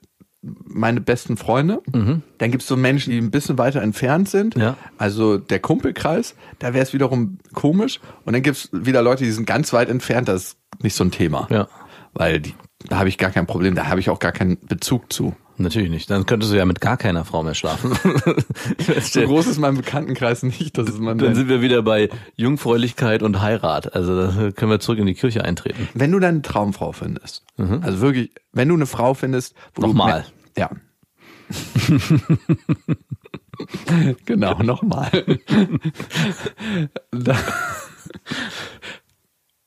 [0.42, 1.82] meine besten Freunde.
[2.40, 4.56] Dann gibt es so Menschen, die ein bisschen weiter entfernt sind.
[4.56, 4.76] Ja.
[4.98, 8.00] Also der Kumpelkreis, da wäre es wiederum komisch.
[8.26, 11.04] Und dann gibt es wieder Leute, die sind ganz weit entfernt, das ist nicht so
[11.04, 11.48] ein Thema.
[11.52, 11.68] Ja.
[12.14, 12.56] Weil die,
[12.88, 15.36] da habe ich gar kein Problem, da habe ich auch gar keinen Bezug zu.
[15.62, 16.10] Natürlich nicht.
[16.10, 17.98] Dann könntest du ja mit gar keiner Frau mehr schlafen.
[19.01, 23.24] So groß ist mein Bekanntenkreis nicht, dass es man Dann sind wir wieder bei Jungfräulichkeit
[23.24, 23.96] und Heirat.
[23.96, 25.89] Also da können wir zurück in die Kirche eintreten.
[25.94, 30.25] Wenn du deine Traumfrau findest, also wirklich, wenn du eine Frau findest, wo Nochmal.
[30.56, 30.70] du ja.
[34.25, 35.10] genau, nochmal.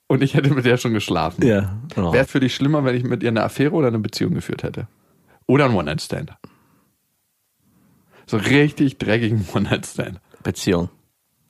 [0.06, 1.46] Und ich hätte mit der schon geschlafen.
[1.46, 1.78] Ja.
[1.94, 2.12] Genau.
[2.12, 4.62] Wäre es für dich schlimmer, wenn ich mit ihr eine Affäre oder eine Beziehung geführt
[4.62, 4.86] hätte?
[5.46, 6.34] Oder ein One-Night-Stand?
[8.26, 10.20] So richtig dreckigen One-Night-Stand.
[10.42, 10.88] Beziehung.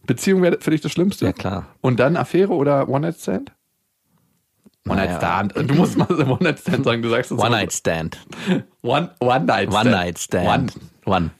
[0.06, 1.26] Beziehung wäre für dich das Schlimmste?
[1.26, 1.66] Ja, klar.
[1.80, 3.52] Und dann Affäre oder One-Night-Stand?
[4.84, 5.02] Naja.
[5.18, 5.70] One-Night-Stand.
[5.70, 7.52] Du musst mal so One-Night-Stand sagen, du sagst es One so.
[7.52, 8.18] Night Stand.
[8.82, 9.74] One, One-Night-Stand.
[9.86, 10.74] One Night Stand.
[11.06, 11.30] One.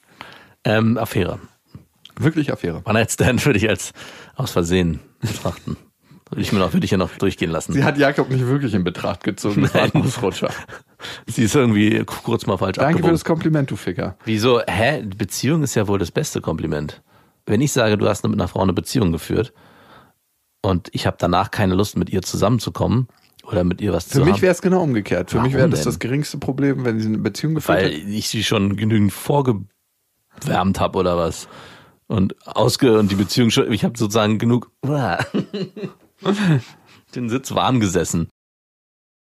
[0.65, 1.41] Ähm, Affäre.
[2.17, 2.81] Wirklich Affäre.
[2.87, 3.93] One Night Stand würde ich als
[4.37, 5.77] aus Versehen betrachten.
[6.37, 7.73] Ich mir noch, würde ich ja noch durchgehen lassen.
[7.75, 9.63] Sie hat Jakob nicht wirklich in Betracht gezogen.
[9.63, 10.51] Das war ein Ausrutscher.
[11.27, 13.15] Sie ist irgendwie kurz mal falsch Danke für abgebogen.
[13.15, 14.17] das Kompliment, du Ficker.
[14.25, 14.61] Wieso?
[14.67, 15.03] Hä?
[15.03, 17.03] Beziehung ist ja wohl das beste Kompliment.
[17.47, 19.53] Wenn ich sage, du hast mit einer Frau eine Beziehung geführt
[20.63, 23.09] und ich habe danach keine Lust, mit ihr zusammenzukommen
[23.43, 25.31] oder mit ihr was Für zu mich wäre es genau umgekehrt.
[25.31, 25.91] Für mich Warum wäre das denn?
[25.91, 28.09] das geringste Problem, wenn sie eine Beziehung geführt weil hat.
[28.09, 31.49] ich sie schon genügend vorgewärmt habe oder was.
[32.07, 34.71] Und ausge und die Beziehung schon, ich habe sozusagen genug
[37.15, 38.29] den Sitz warm gesessen.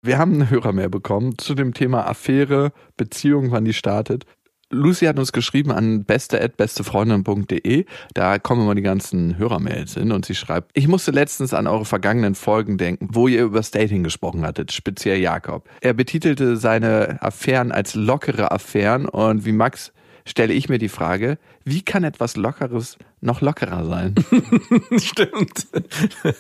[0.02, 4.24] Wir haben eine Hörermail bekommen zu dem Thema Affäre, Beziehung, wann die startet.
[4.72, 7.84] Lucy hat uns geschrieben an beste@bestefreundin.de.
[8.14, 11.84] Da kommen immer die ganzen Hörermails hin und sie schreibt: Ich musste letztens an eure
[11.84, 15.68] vergangenen Folgen denken, wo ihr über Dating gesprochen hattet, speziell Jakob.
[15.80, 19.92] Er betitelte seine Affären als lockere Affären und wie Max
[20.30, 24.14] stelle ich mir die Frage, wie kann etwas Lockeres noch lockerer sein?
[24.98, 25.66] Stimmt.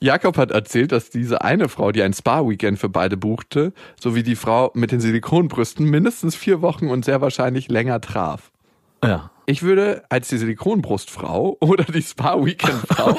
[0.00, 4.36] Jakob hat erzählt, dass diese eine Frau, die ein Spa-Weekend für beide buchte, sowie die
[4.36, 8.50] Frau mit den Silikonbrüsten mindestens vier Wochen und sehr wahrscheinlich länger traf.
[9.02, 9.30] Ja.
[9.50, 13.16] Ich würde als die Silikonbrustfrau oder die Spa-Weekend-Frau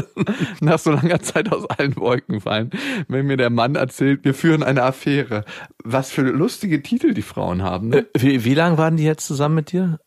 [0.60, 2.70] nach so langer Zeit aus allen Wolken fallen,
[3.06, 5.44] wenn mir der Mann erzählt, wir führen eine Affäre.
[5.84, 7.88] Was für lustige Titel die Frauen haben.
[7.90, 8.06] Ne?
[8.18, 10.00] Wie, wie lange waren die jetzt zusammen mit dir?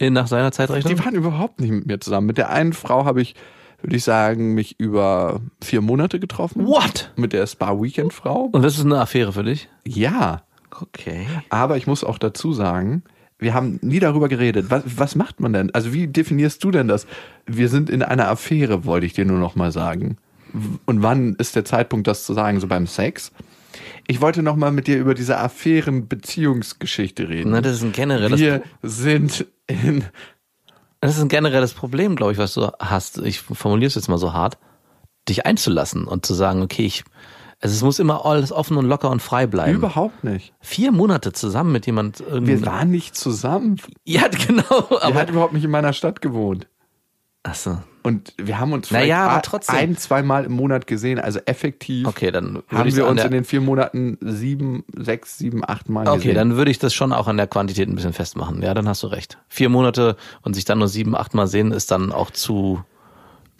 [0.00, 0.94] Nach seiner Zeitrechnung?
[0.96, 2.26] Die waren überhaupt nicht mit mir zusammen.
[2.26, 3.34] Mit der einen Frau habe ich,
[3.82, 6.66] würde ich sagen, mich über vier Monate getroffen.
[6.66, 7.12] What?
[7.16, 8.48] Mit der Spa-Weekend-Frau.
[8.52, 9.68] Und das ist eine Affäre für dich?
[9.86, 10.44] Ja,
[10.80, 11.26] Okay.
[11.50, 13.02] aber ich muss auch dazu sagen,
[13.40, 14.66] wir haben nie darüber geredet.
[14.68, 15.74] Was, was macht man denn?
[15.74, 17.06] Also wie definierst du denn das?
[17.46, 20.16] Wir sind in einer Affäre, wollte ich dir nur noch mal sagen.
[20.86, 22.60] Und wann ist der Zeitpunkt, das zu sagen?
[22.60, 23.32] So beim Sex?
[24.06, 27.50] Ich wollte noch mal mit dir über diese Affären-Beziehungsgeschichte reden.
[27.50, 30.04] Na, das ist ein generelles, wir sind in
[31.00, 33.18] das ist ein generelles Problem, glaube ich, was du hast.
[33.18, 34.58] Ich formuliere es jetzt mal so hart,
[35.28, 37.04] dich einzulassen und zu sagen, okay, ich,
[37.60, 39.74] also es muss immer alles offen und locker und frei bleiben.
[39.76, 40.54] überhaupt nicht.
[40.60, 42.60] Vier Monate zusammen mit jemand irgendwie.
[42.60, 43.80] Wir waren nicht zusammen.
[44.04, 44.88] ja, genau.
[44.90, 46.66] Er Aber hat überhaupt nicht in meiner Stadt gewohnt.
[47.42, 49.74] Achso, Und wir haben uns Naja, vielleicht aber a- trotzdem.
[49.76, 51.18] ein, zweimal im Monat gesehen.
[51.18, 55.88] Also effektiv Okay, dann haben wir uns in den vier Monaten sieben, sechs, sieben, acht
[55.88, 56.34] Mal Okay, gesehen.
[56.34, 58.60] dann würde ich das schon auch an der Quantität ein bisschen festmachen.
[58.60, 59.38] Ja, dann hast du recht.
[59.48, 62.84] Vier Monate und sich dann nur sieben, acht Mal sehen, ist dann auch zu,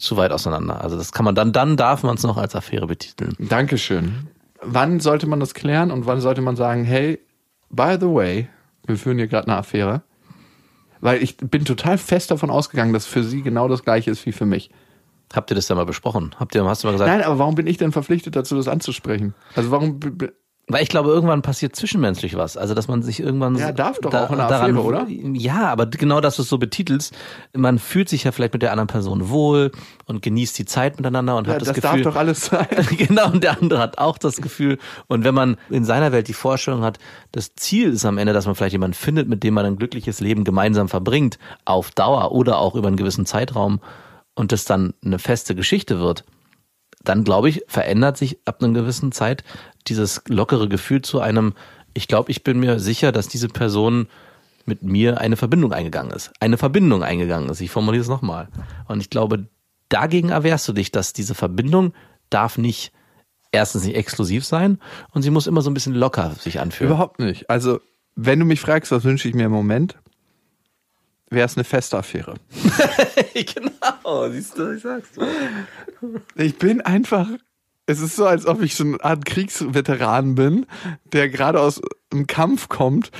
[0.00, 0.82] zu weit auseinander.
[0.82, 3.34] Also das kann man dann, dann darf man es noch als Affäre betiteln.
[3.38, 4.28] Dankeschön.
[4.62, 7.18] Wann sollte man das klären und wann sollte man sagen, hey,
[7.70, 8.48] by the way,
[8.86, 10.02] wir führen hier gerade eine Affäre?
[11.00, 14.32] Weil ich bin total fest davon ausgegangen, dass für sie genau das gleiche ist wie
[14.32, 14.70] für mich.
[15.32, 16.34] Habt ihr das denn mal besprochen?
[16.38, 17.10] Habt ihr, hast du mal gesagt?
[17.10, 19.34] Nein, aber warum bin ich denn verpflichtet dazu, das anzusprechen?
[19.54, 20.00] Also warum
[20.72, 22.56] Weil ich glaube, irgendwann passiert zwischenmenschlich was.
[22.56, 23.56] Also, dass man sich irgendwann.
[23.56, 25.06] Ja, darf doch auch eine Affäre, oder?
[25.08, 27.14] Ja, aber genau, dass du es so betitelst.
[27.56, 29.72] Man fühlt sich ja vielleicht mit der anderen Person wohl
[30.06, 32.02] und genießt die Zeit miteinander und ja, hat das, das Gefühl.
[32.02, 32.66] darf doch alles sein.
[32.96, 34.78] genau, und der andere hat auch das Gefühl.
[35.08, 36.98] Und wenn man in seiner Welt die Vorstellung hat,
[37.32, 40.20] das Ziel ist am Ende, dass man vielleicht jemanden findet, mit dem man ein glückliches
[40.20, 43.80] Leben gemeinsam verbringt, auf Dauer oder auch über einen gewissen Zeitraum
[44.34, 46.24] und das dann eine feste Geschichte wird,
[47.02, 49.42] dann glaube ich, verändert sich ab einer gewissen Zeit
[49.88, 51.54] dieses lockere Gefühl zu einem,
[51.94, 54.08] ich glaube, ich bin mir sicher, dass diese Person
[54.66, 56.32] mit mir eine Verbindung eingegangen ist.
[56.40, 57.60] Eine Verbindung eingegangen ist.
[57.60, 58.48] Ich formuliere es nochmal.
[58.86, 59.48] Und ich glaube,
[59.88, 61.92] dagegen erwehrst du dich, dass diese Verbindung
[62.30, 62.92] darf nicht
[63.52, 64.78] erstens nicht exklusiv sein
[65.12, 66.92] und sie muss immer so ein bisschen locker sich anfühlen.
[66.92, 67.50] Überhaupt nicht.
[67.50, 67.80] Also,
[68.14, 69.96] wenn du mich fragst, was wünsche ich mir im Moment,
[71.30, 72.34] wäre es eine feste Affäre.
[73.34, 75.08] genau, siehst du, ich sag's.
[76.36, 77.28] Ich bin einfach.
[77.90, 80.66] Es ist so, als ob ich so eine Art Kriegsveteran bin,
[81.12, 81.80] der gerade aus
[82.12, 83.10] einem Kampf kommt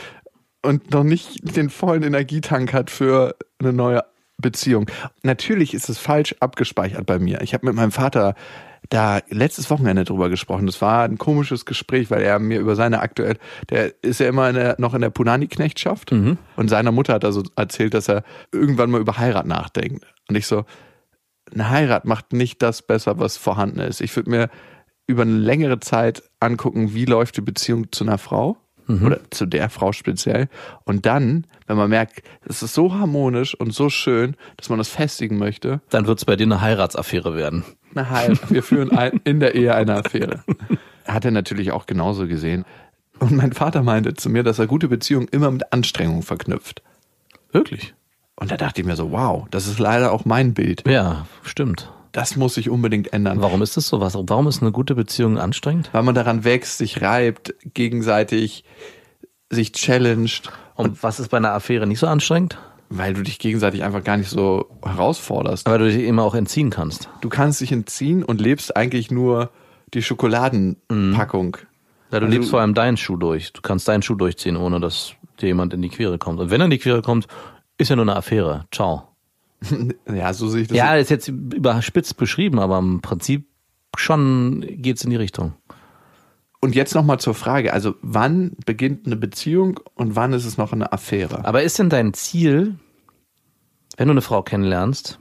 [0.63, 4.05] und noch nicht den vollen Energietank hat für eine neue
[4.39, 4.89] Beziehung.
[5.25, 7.41] Natürlich ist es falsch abgespeichert bei mir.
[7.41, 8.37] Ich habe mit meinem Vater
[8.91, 10.67] da letztes Wochenende drüber gesprochen.
[10.67, 13.39] Das war ein komisches Gespräch, weil er mir über seine aktuell,
[13.71, 16.13] der ist ja immer in der, noch in der Punani-Knechtschaft
[16.55, 20.07] und seiner Mutter hat er so erzählt, dass er irgendwann mal über Heirat nachdenkt.
[20.29, 20.65] Und ich so,
[21.53, 24.01] eine Heirat macht nicht das besser, was vorhanden ist.
[24.01, 24.51] Ich würde mir
[25.07, 28.57] über eine längere Zeit angucken, wie läuft die Beziehung zu einer Frau
[28.89, 30.49] oder zu der Frau speziell.
[30.85, 34.89] Und dann, wenn man merkt, es ist so harmonisch und so schön, dass man das
[34.89, 37.63] festigen möchte, Dann wird's bei dir eine Heiratsaffäre werden.
[37.95, 38.51] eine Heirat.
[38.51, 40.43] Wir führen ein, in der Ehe eine Affäre.
[41.07, 42.65] Hat er natürlich auch genauso gesehen.
[43.21, 46.83] Und mein Vater meinte zu mir, dass er gute Beziehungen immer mit Anstrengung verknüpft.
[47.53, 47.95] Wirklich?
[48.41, 50.83] Und da dachte ich mir so, wow, das ist leider auch mein Bild.
[50.89, 51.91] Ja, stimmt.
[52.13, 53.41] Das muss sich unbedingt ändern.
[53.41, 54.01] Warum ist das so?
[54.01, 54.17] Was?
[54.17, 55.91] Warum ist eine gute Beziehung anstrengend?
[55.93, 58.65] weil man daran wächst, sich reibt, gegenseitig
[59.51, 62.59] sich challenged, Und was ist bei einer Affäre nicht so anstrengend?
[62.93, 65.65] weil du dich gegenseitig einfach gar nicht so herausforderst.
[65.69, 67.09] Weil du dich immer auch entziehen kannst.
[67.21, 69.51] Du kannst dich entziehen und lebst eigentlich nur
[69.95, 71.57] die Schokoladenpackung.
[72.11, 73.53] Ja, du Also- lebst vor allem deinen Schuh durch.
[73.53, 76.41] Du kannst deinen Schuh durchziehen, ohne dass dir jemand in die Quere kommt.
[76.41, 77.29] Und wenn er in die Quere kommt,
[77.81, 78.67] ist ja nur eine Affäre.
[78.73, 79.09] Ciao.
[80.11, 80.77] Ja, so sehe ich das.
[80.77, 83.47] Ja, ist jetzt überspitzt beschrieben, aber im Prinzip
[83.97, 85.53] schon geht's in die Richtung.
[86.61, 90.73] Und jetzt nochmal zur Frage, also wann beginnt eine Beziehung und wann ist es noch
[90.73, 91.45] eine Affäre?
[91.45, 92.77] Aber ist denn dein Ziel,
[93.97, 95.19] wenn du eine Frau kennenlernst,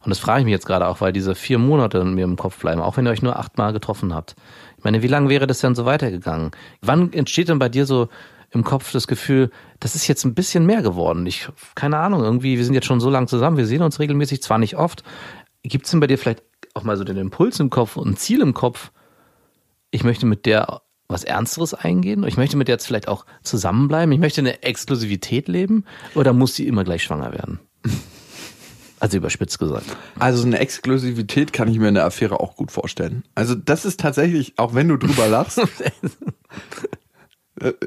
[0.00, 2.36] und das frage ich mich jetzt gerade auch, weil diese vier Monate in mir im
[2.36, 4.36] Kopf bleiben, auch wenn ihr euch nur achtmal getroffen habt.
[4.78, 6.52] Ich meine, wie lange wäre das denn so weitergegangen?
[6.80, 8.08] Wann entsteht denn bei dir so
[8.50, 9.50] im Kopf das Gefühl,
[9.84, 11.26] das ist jetzt ein bisschen mehr geworden?
[11.26, 14.42] Ich, keine Ahnung, irgendwie, wir sind jetzt schon so lange zusammen, wir sehen uns regelmäßig,
[14.42, 15.04] zwar nicht oft.
[15.62, 16.42] Gibt es denn bei dir vielleicht
[16.72, 18.92] auch mal so den Impuls im Kopf und ein Ziel im Kopf,
[19.90, 22.24] ich möchte mit der was Ernsteres eingehen?
[22.24, 24.10] Ich möchte mit der jetzt vielleicht auch zusammenbleiben?
[24.10, 25.84] Ich möchte eine Exklusivität leben?
[26.14, 27.60] Oder muss sie immer gleich schwanger werden?
[29.00, 29.84] Also überspitzt gesagt.
[30.18, 33.22] Also eine Exklusivität kann ich mir in der Affäre auch gut vorstellen.
[33.34, 35.60] Also das ist tatsächlich, auch wenn du drüber lachst,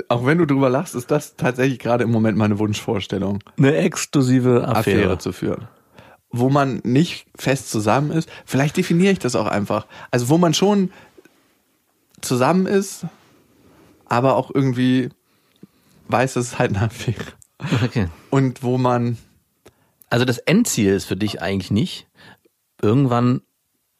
[0.08, 4.68] auch wenn du drüber lachst, ist das tatsächlich gerade im Moment meine Wunschvorstellung, Eine exklusive
[4.68, 5.00] Affäre.
[5.02, 5.68] Affäre zu führen.
[6.30, 8.30] Wo man nicht fest zusammen ist.
[8.46, 9.86] Vielleicht definiere ich das auch einfach.
[10.12, 10.92] Also wo man schon
[12.22, 13.06] zusammen ist,
[14.06, 15.10] aber auch irgendwie
[16.08, 17.26] weiß, das ist halt eine Affäre.
[17.84, 18.08] Okay.
[18.30, 19.18] Und wo man,
[20.10, 22.08] Also das Endziel ist für dich eigentlich nicht,
[22.82, 23.42] irgendwann,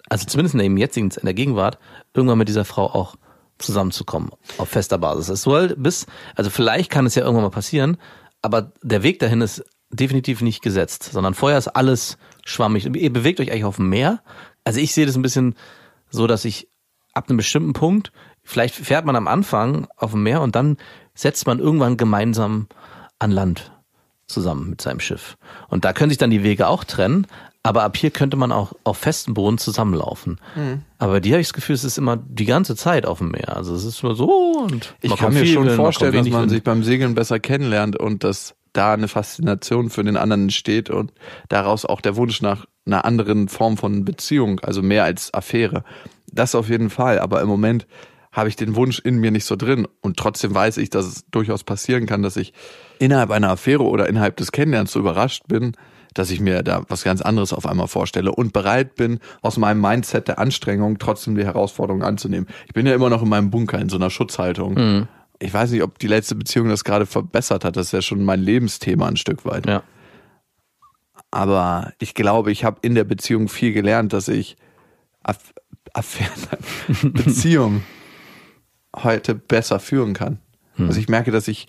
[0.10, 1.78] also zumindest in der jetzigen, in der Gegenwart,
[2.14, 3.16] irgendwann mit dieser Frau auch
[3.60, 5.30] zusammenzukommen, auf fester Basis.
[5.30, 7.98] Es soll bis, also vielleicht kann es ja irgendwann mal passieren,
[8.42, 12.86] aber der Weg dahin ist definitiv nicht gesetzt, sondern vorher ist alles schwammig.
[12.86, 14.22] Ihr bewegt euch eigentlich auf dem Meer.
[14.64, 15.56] Also ich sehe das ein bisschen
[16.10, 16.68] so, dass ich
[17.14, 18.12] ab einem bestimmten Punkt,
[18.44, 20.78] vielleicht fährt man am Anfang auf dem Meer und dann
[21.14, 22.68] setzt man irgendwann gemeinsam
[23.18, 23.72] an Land
[24.28, 25.38] zusammen mit seinem Schiff.
[25.70, 27.26] Und da können sich dann die Wege auch trennen,
[27.68, 30.40] aber ab hier könnte man auch auf festem Boden zusammenlaufen.
[30.98, 33.30] Aber bei dir habe ich das Gefühl, es ist immer die ganze Zeit auf dem
[33.32, 33.56] Meer.
[33.56, 36.34] Also es ist nur so und ich man kann mir schon man vorstellen, kommt dass
[36.34, 40.90] man sich beim Segeln besser kennenlernt und dass da eine Faszination für den anderen entsteht
[40.90, 41.12] und
[41.50, 45.84] daraus auch der Wunsch nach einer anderen Form von Beziehung, also mehr als Affäre.
[46.32, 47.88] Das auf jeden Fall, aber im Moment
[48.32, 51.26] habe ich den Wunsch in mir nicht so drin und trotzdem weiß ich, dass es
[51.32, 52.54] durchaus passieren kann, dass ich
[53.00, 55.74] innerhalb einer Affäre oder innerhalb des Kennenlernens so überrascht bin,
[56.18, 59.82] dass ich mir da was ganz anderes auf einmal vorstelle und bereit bin, aus meinem
[59.82, 62.48] Mindset der Anstrengung trotzdem die Herausforderung anzunehmen.
[62.66, 64.74] Ich bin ja immer noch in meinem Bunker in so einer Schutzhaltung.
[64.74, 65.08] Mhm.
[65.40, 67.76] Ich weiß nicht, ob die letzte Beziehung das gerade verbessert hat.
[67.76, 69.68] Das ist ja schon mein Lebensthema ein Stück weit.
[69.68, 69.84] Ja.
[71.30, 74.56] Aber ich glaube, ich habe in der Beziehung viel gelernt, dass ich
[75.24, 75.54] Aff
[75.94, 76.34] Affären,
[77.14, 77.84] Beziehung
[78.96, 80.40] heute besser führen kann.
[80.80, 81.68] Also ich merke, dass ich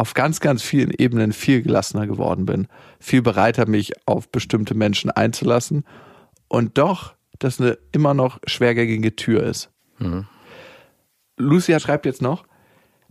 [0.00, 2.68] auf ganz, ganz vielen Ebenen viel gelassener geworden bin,
[3.00, 5.84] viel bereiter, mich auf bestimmte Menschen einzulassen
[6.48, 9.70] und doch, dass eine immer noch schwergängige Tür ist.
[11.36, 12.46] Lucia schreibt jetzt noch,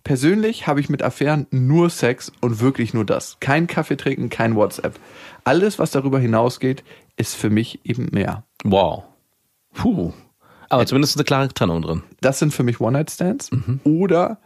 [0.03, 3.37] persönlich habe ich mit Affären nur Sex und wirklich nur das.
[3.39, 4.99] Kein Kaffee trinken, kein WhatsApp.
[5.43, 6.83] Alles, was darüber hinausgeht,
[7.17, 8.45] ist für mich eben mehr.
[8.63, 9.03] Wow.
[9.75, 10.11] Puh.
[10.69, 12.01] Aber zumindest eine klare Trennung drin.
[12.21, 13.51] Das sind für mich One-Night-Stands
[13.83, 14.39] oder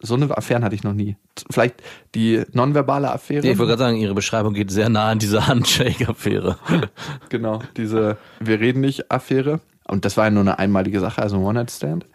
[0.00, 1.16] so eine Affären hatte ich noch nie.
[1.50, 1.82] Vielleicht
[2.14, 3.44] die nonverbale Affäre.
[3.44, 6.56] Ja, ich wollte gerade sagen, Ihre Beschreibung geht sehr nah an diese Handshake-Affäre.
[7.28, 9.60] Genau, diese Wir reden nicht Affäre.
[9.86, 12.06] Und das war ja nur eine einmalige Sache, also ein One-Night-Stand.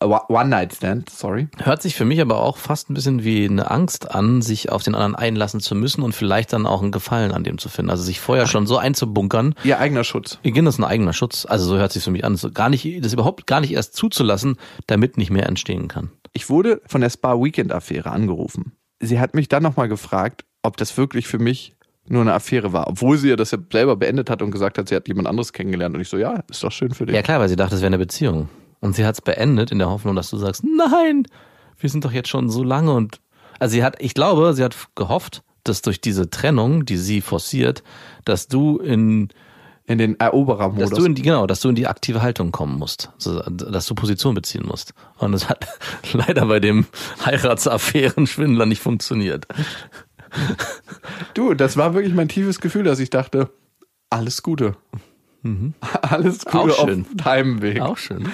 [0.00, 1.48] Äh, One-Night-Stand, sorry.
[1.62, 4.82] Hört sich für mich aber auch fast ein bisschen wie eine Angst an, sich auf
[4.82, 7.90] den anderen einlassen zu müssen und vielleicht dann auch einen Gefallen an dem zu finden.
[7.90, 9.54] Also sich vorher schon so einzubunkern.
[9.64, 10.38] Ihr eigener Schutz.
[10.42, 11.46] Genau, das ist ein eigener Schutz.
[11.46, 12.36] Also so hört sich für mich an.
[12.36, 16.10] So gar nicht, das überhaupt gar nicht erst zuzulassen, damit nicht mehr entstehen kann.
[16.32, 18.72] Ich wurde von der Spa-Weekend-Affäre angerufen.
[19.00, 21.74] Sie hat mich dann nochmal gefragt, ob das wirklich für mich
[22.08, 24.88] nur eine Affäre war, obwohl sie ja das ja selber beendet hat und gesagt hat,
[24.88, 25.94] sie hat jemand anderes kennengelernt.
[25.94, 27.14] Und ich so, ja, ist doch schön für dich.
[27.14, 28.48] Ja klar, weil sie dachte, es wäre eine Beziehung.
[28.80, 31.26] Und sie hat es beendet in der Hoffnung, dass du sagst, nein,
[31.78, 33.20] wir sind doch jetzt schon so lange und
[33.58, 37.84] also sie hat, ich glaube, sie hat gehofft, dass durch diese Trennung, die sie forciert,
[38.24, 39.28] dass du in
[39.86, 40.90] In den Eroberermodus.
[40.90, 43.94] dass du in die genau, dass du in die aktive Haltung kommen musst, dass du
[43.94, 44.94] Position beziehen musst.
[45.18, 45.66] Und es hat
[46.12, 46.86] leider bei dem
[47.24, 49.46] Heiratsaffären-Schwindler nicht funktioniert.
[51.34, 53.50] Du, das war wirklich mein tiefes Gefühl, dass ich dachte,
[54.08, 54.76] alles Gute.
[56.02, 56.70] Alles Gute Mhm.
[56.70, 57.00] Auch schön.
[57.00, 57.80] auf deinem Weg.
[57.80, 58.28] Auch schön.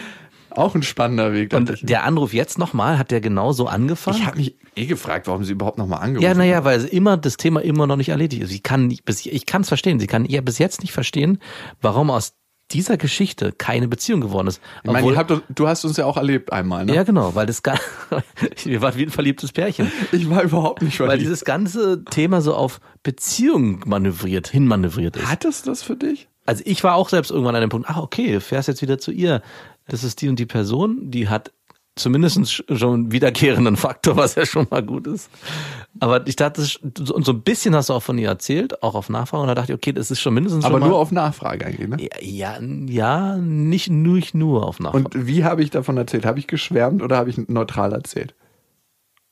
[0.51, 1.53] Auch ein spannender Weg.
[1.55, 4.19] Und der Anruf jetzt nochmal, hat der genauso angefangen?
[4.19, 7.37] ich habe mich eh gefragt, warum sie überhaupt nochmal angerufen Ja, naja, weil immer das
[7.37, 8.51] Thema immer noch nicht erledigt ist.
[8.51, 10.01] Sie kann bis, ich kann es verstehen.
[10.01, 11.39] Sie kann ja bis jetzt nicht verstehen,
[11.81, 12.35] warum aus
[12.71, 14.61] dieser Geschichte keine Beziehung geworden ist.
[14.85, 16.95] Ich meine, Obwohl- habt, du hast uns ja auch erlebt einmal, ne?
[16.95, 17.79] ja, genau, weil das gar,
[18.65, 19.91] wir waren wie ein verliebtes Pärchen.
[20.13, 21.25] Ich war überhaupt nicht Weil verliebt.
[21.27, 25.31] dieses ganze Thema so auf Beziehung manövriert, hinmanövriert ist.
[25.31, 26.29] Hat es das für dich?
[26.49, 28.97] Also ich war auch selbst irgendwann an dem Punkt, ah, okay, du fährst jetzt wieder
[28.97, 29.43] zu ihr.
[29.87, 31.53] Das ist die und die Person, die hat
[31.95, 35.29] zumindest schon einen wiederkehrenden Faktor, was ja schon mal gut ist.
[36.01, 36.67] Aber ich dachte,
[37.13, 39.57] und so ein bisschen hast du auch von ihr erzählt, auch auf Nachfrage, und da
[39.57, 41.97] dachte ich, okay, das ist schon mindestens Aber schon nur auf Nachfrage eigentlich, ne?
[42.01, 45.05] ja, ja, ja, nicht, nicht nur auf Nachfrage.
[45.05, 46.25] Und wie habe ich davon erzählt?
[46.25, 48.35] Habe ich geschwärmt oder habe ich neutral erzählt?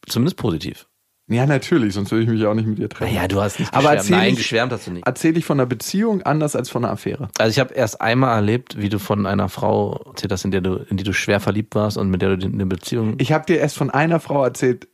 [0.06, 0.86] Zumindest positiv.
[1.28, 3.12] Ja, natürlich, sonst würde ich mich ja auch nicht mit dir treffen.
[3.12, 3.98] Naja, du hast nicht Aber geschwärmt.
[3.98, 5.06] erzähl Nein, ich- geschwärmt hast du nicht.
[5.06, 7.28] Erzähle ich von einer Beziehung anders als von einer Affäre?
[7.38, 10.60] Also ich habe erst einmal erlebt, wie du von einer Frau erzählt hast, in der
[10.60, 13.44] du, in die du schwer verliebt warst und mit der du eine Beziehung Ich habe
[13.44, 14.86] dir erst von einer Frau erzählt,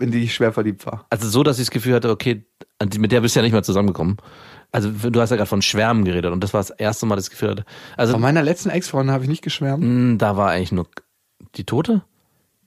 [0.00, 1.06] in die ich schwer verliebt war.
[1.10, 2.44] Also so, dass ich das Gefühl hatte, okay,
[2.98, 4.16] mit der bist du ja nicht mehr zusammengekommen.
[4.72, 7.26] Also du hast ja gerade von Schwärmen geredet und das war das erste Mal, das
[7.26, 7.64] ich das Gefühl hatte.
[7.96, 9.84] Also Von meiner letzten Ex-Freundin habe ich nicht geschwärmt.
[9.84, 10.86] mh, da war eigentlich nur
[11.56, 12.02] die Tote?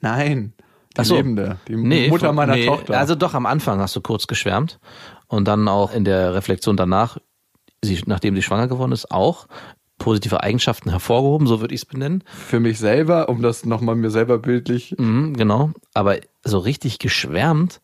[0.01, 0.53] Nein,
[0.97, 1.15] die so.
[1.15, 2.97] Lebende, die Mutter von- meiner nee, Tochter.
[2.97, 4.79] Also doch, am Anfang hast du kurz geschwärmt
[5.27, 7.17] und dann auch in der Reflexion danach,
[7.83, 9.47] sie, nachdem sie schwanger geworden ist, auch
[9.97, 12.23] positive Eigenschaften hervorgehoben, so würde ich es benennen.
[12.25, 14.95] für mich selber, um das nochmal mir selber bildlich.
[14.97, 15.71] Mhm, genau.
[15.93, 17.79] Aber so richtig geschwärmt,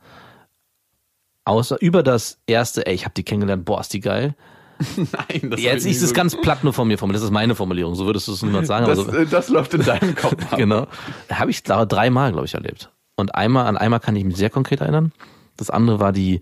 [1.46, 4.36] außer über das erste, ey, ich habe die kennengelernt, boah, ist die geil.
[4.96, 7.22] Nein, das Jetzt ist es ganz platt nur von mir formuliert.
[7.22, 7.96] Das ist meine Formulierung.
[7.96, 8.86] So würdest du es niemand sagen.
[8.86, 10.58] Das, so, äh, das läuft in deinem Kopf ab.
[10.58, 10.88] genau.
[11.30, 12.90] Habe ich da dreimal, glaube ich, erlebt.
[13.20, 15.12] Und einmal, an einmal kann ich mich sehr konkret erinnern.
[15.58, 16.42] Das andere war die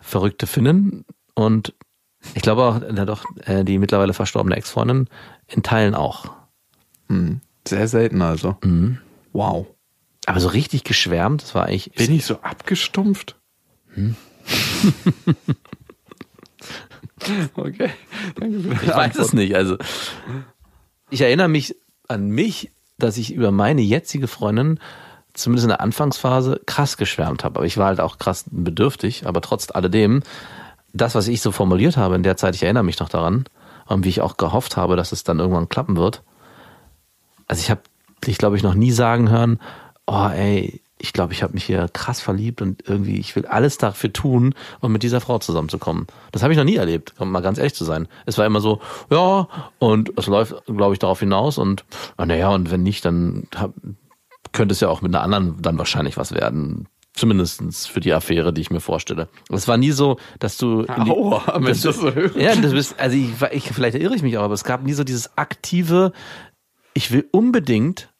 [0.00, 1.72] verrückte Finnin und
[2.34, 5.08] ich glaube auch, na doch, äh, die mittlerweile verstorbene Ex-Freundin
[5.46, 6.32] in Teilen auch.
[7.66, 8.56] Sehr selten also.
[8.64, 8.98] Mhm.
[9.32, 9.66] Wow.
[10.26, 11.92] Aber so richtig geschwärmt, das war eigentlich.
[11.92, 13.36] Bin ich so abgestumpft?
[17.54, 17.90] okay.
[18.34, 19.54] Danke für deine Ich weiß es nicht.
[19.54, 19.78] Also
[21.10, 21.76] ich erinnere mich
[22.08, 24.80] an mich, dass ich über meine jetzige Freundin
[25.36, 27.58] zumindest in der Anfangsphase krass geschwärmt habe.
[27.58, 29.26] Aber ich war halt auch krass bedürftig.
[29.26, 30.22] Aber trotz alledem,
[30.92, 33.44] das, was ich so formuliert habe in der Zeit, ich erinnere mich noch daran
[33.86, 36.22] und wie ich auch gehofft habe, dass es dann irgendwann klappen wird.
[37.46, 37.82] Also ich habe
[38.26, 39.60] dich, glaube ich, noch nie sagen hören,
[40.06, 43.76] oh ey, ich glaube, ich habe mich hier krass verliebt und irgendwie, ich will alles
[43.76, 46.06] dafür tun, um mit dieser Frau zusammenzukommen.
[46.32, 48.08] Das habe ich noch nie erlebt, um mal ganz ehrlich zu sein.
[48.24, 49.46] Es war immer so, ja,
[49.78, 51.84] und es läuft, glaube ich, darauf hinaus und
[52.16, 53.46] naja, und wenn nicht, dann
[54.52, 56.88] könnte es ja auch mit einer anderen dann wahrscheinlich was werden.
[57.14, 59.28] Zumindestens für die Affäre, die ich mir vorstelle.
[59.50, 60.86] Es war nie so, dass du.
[60.86, 62.10] Aua, dass du das so.
[62.38, 64.92] Ja, das bist, also ich, ich, vielleicht irre ich mich auch, aber es gab nie
[64.92, 66.12] so dieses aktive,
[66.92, 68.12] ich will unbedingt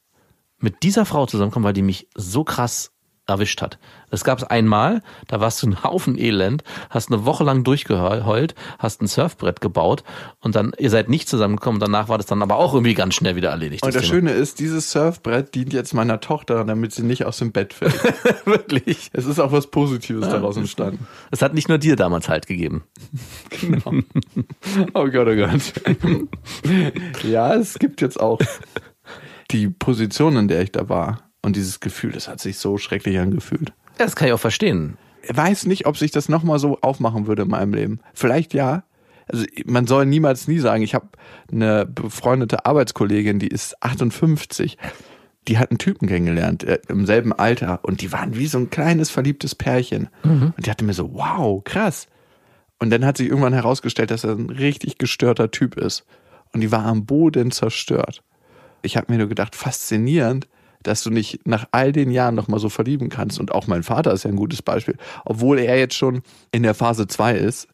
[0.59, 2.96] mit dieser Frau zusammenkommen, weil die mich so krass
[3.27, 3.79] erwischt hat.
[4.11, 8.55] Das gab es einmal, da warst du ein Haufen Elend, hast eine Woche lang durchgeheult,
[8.79, 10.05] hast ein Surfbrett gebaut
[10.41, 13.35] und dann, ihr seid nicht zusammengekommen, danach war das dann aber auch irgendwie ganz schnell
[13.35, 13.85] wieder erledigt.
[13.85, 14.15] Und das Thema.
[14.15, 17.95] Schöne ist, dieses Surfbrett dient jetzt meiner Tochter, damit sie nicht aus dem Bett fällt.
[18.47, 19.11] wirklich.
[19.13, 21.07] es ist auch was Positives daraus entstanden.
[21.31, 22.85] Es hat nicht nur dir damals halt gegeben.
[23.61, 24.03] Genau.
[24.93, 25.73] Oh Gott, oh Gott.
[27.25, 28.39] ja, es gibt jetzt auch
[29.51, 31.26] die Position, in der ich da war.
[31.47, 33.73] Und dieses Gefühl, das hat sich so schrecklich angefühlt.
[33.99, 34.99] Das kann ich auch verstehen.
[35.23, 38.01] Ich weiß nicht, ob sich das nochmal so aufmachen würde in meinem Leben.
[38.15, 38.83] Vielleicht ja.
[39.29, 41.07] Also man soll niemals nie sagen, ich habe
[41.53, 44.77] eine befreundete Arbeitskollegin, die ist 58.
[45.47, 48.71] Die hat einen Typen kennengelernt äh, im selben Alter und die waren wie so ein
[48.71, 50.09] kleines verliebtes Pärchen.
[50.57, 52.09] Und die hatte mir so, wow, krass.
[52.81, 56.07] Und dann hat sich irgendwann herausgestellt, dass er ein richtig gestörter Typ ist.
[56.53, 58.25] Und die war am Boden zerstört.
[58.83, 60.49] Ich habe mir nur gedacht, faszinierend,
[60.87, 63.41] dass du nicht nach all den Jahren noch mal so verlieben kannst.
[63.41, 64.97] Und auch mein Vater ist ja ein gutes Beispiel.
[65.25, 66.23] Obwohl er jetzt schon
[66.53, 67.69] in der Phase 2 ist.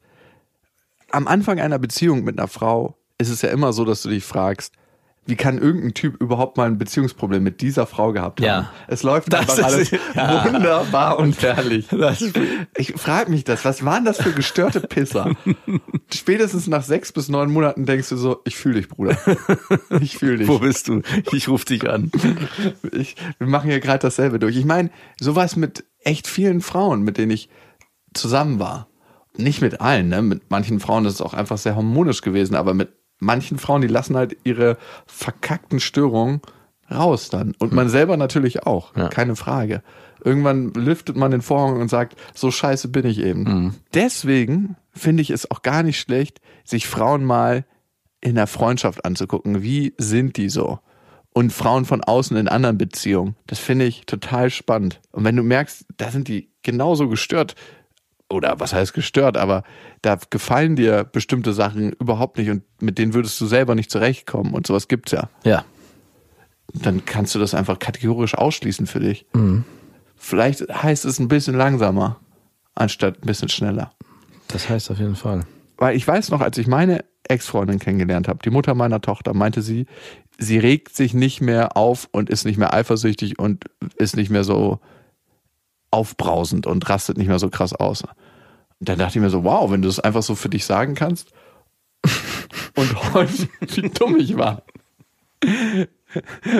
[1.10, 4.24] Am Anfang einer Beziehung mit einer Frau ist es ja immer so, dass du dich
[4.24, 4.72] fragst,
[5.24, 8.46] wie kann irgendein Typ überhaupt mal ein Beziehungsproblem mit dieser Frau gehabt haben?
[8.46, 8.72] Ja.
[8.88, 10.44] Es läuft Das einfach alles ja.
[10.44, 11.86] wunderbar und herrlich.
[12.76, 15.34] Ich frage mich das, was waren das für gestörte Pisser?
[16.12, 19.16] Spätestens nach sechs bis neun Monaten denkst du so, ich fühle dich, Bruder.
[20.00, 20.48] Ich fühle dich.
[20.48, 21.02] Wo bist du?
[21.32, 22.10] Ich rufe dich an.
[22.92, 24.56] Ich, wir machen hier gerade dasselbe durch.
[24.56, 27.48] Ich meine, sowas mit echt vielen Frauen, mit denen ich
[28.14, 28.88] zusammen war.
[29.36, 30.22] Nicht mit allen, ne?
[30.22, 32.90] Mit manchen Frauen ist es auch einfach sehr harmonisch gewesen, aber mit
[33.22, 36.40] manchen Frauen, die lassen halt ihre verkackten Störungen
[36.90, 37.54] raus dann.
[37.58, 39.08] Und man selber natürlich auch, Ja.
[39.08, 39.82] keine Frage.
[40.24, 43.74] Irgendwann lüftet man den Vorhang und sagt, so scheiße bin ich eben.
[43.94, 47.64] Deswegen finde ich es auch gar nicht schlecht, sich Frauen mal
[48.20, 49.62] in der Freundschaft anzugucken.
[49.62, 50.78] Wie sind die so?
[51.34, 53.34] Und Frauen von außen in anderen Beziehungen.
[53.46, 55.00] Das finde ich total spannend.
[55.12, 57.54] Und wenn du merkst, da sind die genauso gestört,
[58.32, 59.62] oder was heißt gestört, aber
[60.00, 64.54] da gefallen dir bestimmte Sachen überhaupt nicht und mit denen würdest du selber nicht zurechtkommen
[64.54, 65.28] und sowas gibt's ja.
[65.44, 65.64] Ja.
[66.74, 69.26] Dann kannst du das einfach kategorisch ausschließen für dich.
[70.16, 72.20] Vielleicht heißt es ein bisschen langsamer,
[72.74, 73.92] anstatt ein bisschen schneller.
[74.48, 75.44] Das heißt auf jeden Fall.
[75.76, 79.62] Weil ich weiß noch, als ich meine Ex-Freundin kennengelernt habe, die Mutter meiner Tochter, meinte
[79.62, 79.86] sie,
[80.38, 83.64] sie regt sich nicht mehr auf und ist nicht mehr eifersüchtig und
[83.96, 84.80] ist nicht mehr so
[85.92, 88.02] aufbrausend und rastet nicht mehr so krass aus.
[88.02, 90.96] Und dann dachte ich mir so, wow, wenn du das einfach so für dich sagen
[90.96, 91.32] kannst.
[92.74, 94.62] Und heute, wie dumm ich war.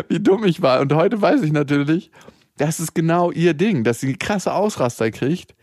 [0.09, 0.81] Wie dumm ich war.
[0.81, 2.11] Und heute weiß ich natürlich,
[2.59, 5.55] das ist genau ihr Ding, dass sie krasse Ausraster kriegt,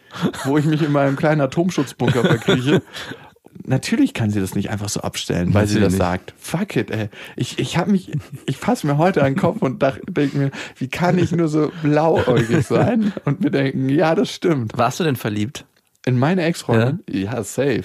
[0.44, 2.82] wo ich mich in meinem kleinen Atomschutzbunker verkrieche.
[3.66, 6.34] Natürlich kann sie das nicht einfach so abstellen, weil sie das Natürlich sagt.
[6.40, 7.10] Fuck it, ey.
[7.36, 8.12] Ich, ich habe mich,
[8.46, 11.72] ich fasse mir heute an den Kopf und denke mir, wie kann ich nur so
[11.84, 14.78] blauäugig sein und mir denken, ja, das stimmt.
[14.78, 15.66] Warst du denn verliebt?
[16.06, 17.04] In meine Ex-Freundin?
[17.10, 17.44] Ja?
[17.44, 17.84] safe.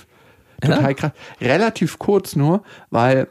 [0.61, 1.13] Total krass.
[1.41, 3.29] Relativ kurz nur, weil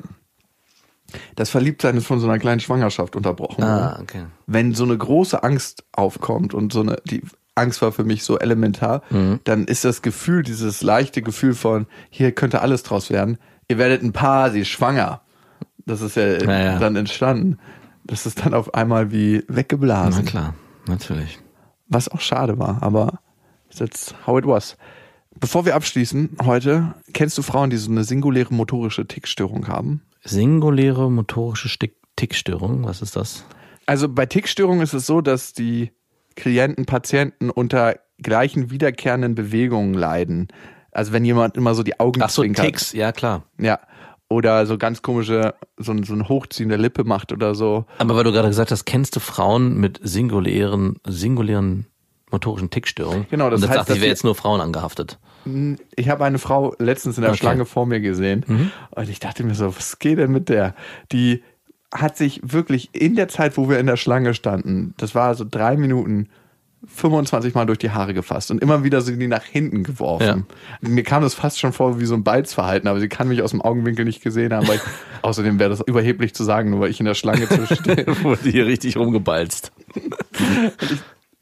[1.36, 3.63] das Verliebtsein ist von so einer kleinen Schwangerschaft unterbrochen.
[3.63, 4.26] Ah, okay.
[4.48, 7.22] Wenn so eine große Angst aufkommt und so eine, die
[7.56, 9.04] Angst war für mich so elementar,
[9.44, 13.38] dann ist das Gefühl, dieses leichte Gefühl von, hier könnte alles draus werden.
[13.68, 15.22] Ihr werdet ein Paar, sie schwanger.
[15.86, 16.80] Das ist ja, Ja, ja.
[16.80, 17.58] dann entstanden.
[18.06, 20.26] Das ist dann auf einmal wie Na weggeblasen.
[20.26, 20.56] klar,
[20.88, 21.39] natürlich.
[21.88, 23.20] Was auch schade war, aber
[23.78, 24.78] that's how it was.
[25.39, 30.02] Bevor wir abschließen heute, kennst du Frauen, die so eine singuläre motorische Tickstörung haben?
[30.24, 31.70] Singuläre motorische
[32.16, 33.46] Tickstörung, was ist das?
[33.86, 35.92] Also bei Tickstörungen ist es so, dass die
[36.36, 40.48] Klienten, Patienten unter gleichen wiederkehrenden Bewegungen leiden.
[40.91, 42.65] Also wenn jemand immer so die Augen Ach so, zwinkert.
[42.65, 43.43] Ticks, ja klar.
[43.60, 43.80] Ja.
[44.30, 47.86] Oder so ganz komische, so, ein- so ein Hochziehen der Lippe macht oder so.
[47.98, 51.88] Aber weil du gerade gesagt hast, kennst du Frauen mit singulären, singulären
[52.32, 53.28] motorischen Tickstörungen?
[53.30, 55.19] Genau, das Und das heißt, dachte ich, wäre jetzt nur Frauen angehaftet.
[55.96, 57.39] Ich habe eine Frau letztens in der Okay.
[57.39, 60.74] Schlange vor mir gesehen und ich dachte mir so, was geht denn mit der?
[61.12, 61.43] Die
[61.94, 65.46] hat sich wirklich in der Zeit, wo wir in der Schlange standen, das war so
[65.50, 66.30] drei Minuten,
[66.86, 70.46] 25 Mal durch die Haare gefasst und immer wieder sind die nach hinten geworfen.
[70.82, 73.52] Mir kam das fast schon vor wie so ein Balzverhalten, aber sie kann mich aus
[73.52, 74.68] dem Augenwinkel nicht gesehen haben.
[74.68, 74.82] Weil ich,
[75.22, 78.06] außerdem wäre das überheblich zu sagen, nur weil ich in der Schlange stehe.
[78.24, 79.72] Wurde hier richtig rumgebalzt.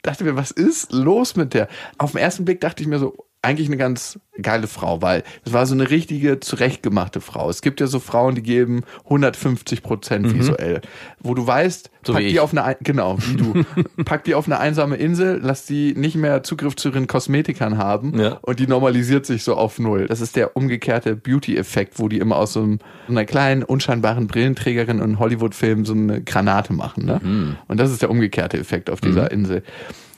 [0.02, 1.66] dachte mir, was ist los mit der?
[1.98, 5.52] Auf den ersten Blick dachte ich mir so, eigentlich eine ganz geile Frau, weil es
[5.52, 7.50] war so eine richtige, zurechtgemachte Frau.
[7.50, 10.80] Es gibt ja so Frauen, die geben 150 Prozent visuell,
[11.20, 12.40] wo du weißt, So pack die ich.
[12.40, 13.64] auf eine, ein- genau, wie du,
[14.04, 18.18] pack die auf eine einsame Insel, lass die nicht mehr Zugriff zu ihren Kosmetikern haben
[18.18, 18.38] Ja.
[18.42, 20.06] und die normalisiert sich so auf Null.
[20.06, 22.78] Das ist der umgekehrte Beauty-Effekt, wo die immer aus so einem,
[23.08, 27.20] so einer kleinen, unscheinbaren Brillenträgerin in Hollywood-Filmen so eine Granate machen, ne?
[27.22, 27.56] Mhm.
[27.68, 29.62] Und das ist der umgekehrte Effekt auf dieser Insel.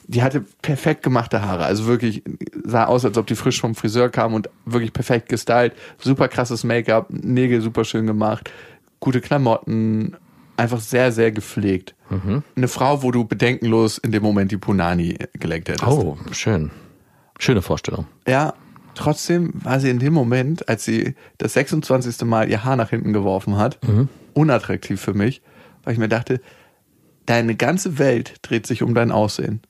[0.07, 2.23] Die hatte perfekt gemachte Haare, also wirklich
[2.65, 6.63] sah aus, als ob die frisch vom Friseur kam und wirklich perfekt gestylt, super krasses
[6.63, 8.51] Make-up, Nägel super schön gemacht,
[9.01, 10.17] gute Klamotten,
[10.57, 11.95] einfach sehr, sehr gepflegt.
[12.11, 12.43] Mhm.
[12.57, 15.87] Eine Frau, wo du bedenkenlos in dem Moment die Punani gelenkt hättest.
[15.87, 16.71] Oh, schön.
[17.39, 18.07] Schöne Vorstellung.
[18.29, 18.55] Ja,
[18.95, 22.23] trotzdem war sie in dem Moment, als sie das 26.
[22.25, 23.79] Mal ihr Haar nach hinten geworfen hat,
[24.35, 25.43] unattraktiv für mich,
[25.83, 26.41] weil ich mir dachte,
[27.27, 29.63] deine ganze Welt dreht sich um dein Aussehen.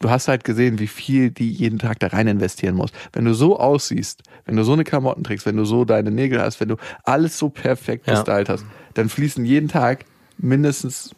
[0.00, 2.90] Du hast halt gesehen, wie viel die jeden Tag da rein investieren muss.
[3.12, 6.40] Wenn du so aussiehst, wenn du so eine Klamotten trägst, wenn du so deine Nägel
[6.40, 8.14] hast, wenn du alles so perfekt Ja.
[8.14, 10.04] gestylt hast, dann fließen jeden Tag
[10.36, 11.14] mindestens,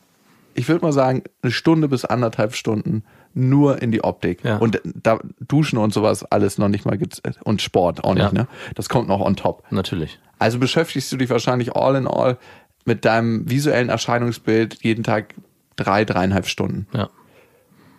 [0.55, 3.03] ich würde mal sagen, eine Stunde bis anderthalb Stunden
[3.35, 4.43] nur in die Optik.
[4.45, 4.57] Ja.
[4.59, 8.33] Und da Duschen und sowas alles noch nicht mal gez- und Sport auch nicht, Ja.
[8.33, 8.49] ne?
[8.75, 9.63] Das kommt noch on top.
[9.71, 10.19] Natürlich.
[10.39, 12.39] Also beschäftigst du dich wahrscheinlich all in all
[12.85, 15.35] mit deinem visuellen Erscheinungsbild jeden Tag
[15.77, 16.87] drei, dreieinhalb Stunden.
[16.93, 17.09] Ja.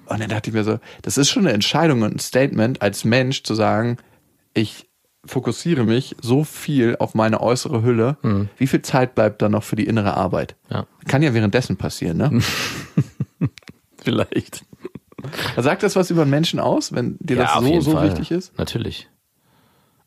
[0.05, 3.05] Und dann dachte ich mir so, das ist schon eine Entscheidung und ein Statement als
[3.05, 3.97] Mensch zu sagen,
[4.53, 4.89] ich
[5.25, 8.17] fokussiere mich so viel auf meine äußere Hülle.
[8.57, 10.55] Wie viel Zeit bleibt dann noch für die innere Arbeit?
[10.69, 10.87] Ja.
[11.07, 12.41] Kann ja währenddessen passieren, ne?
[14.03, 14.65] Vielleicht.
[15.57, 18.09] Sagt das was über Menschen aus, wenn dir das auf so, so Fall.
[18.09, 18.57] wichtig ist?
[18.57, 19.07] Natürlich.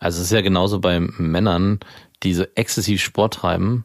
[0.01, 1.79] Also es ist ja genauso bei Männern,
[2.25, 3.85] die so exzessiv Sport treiben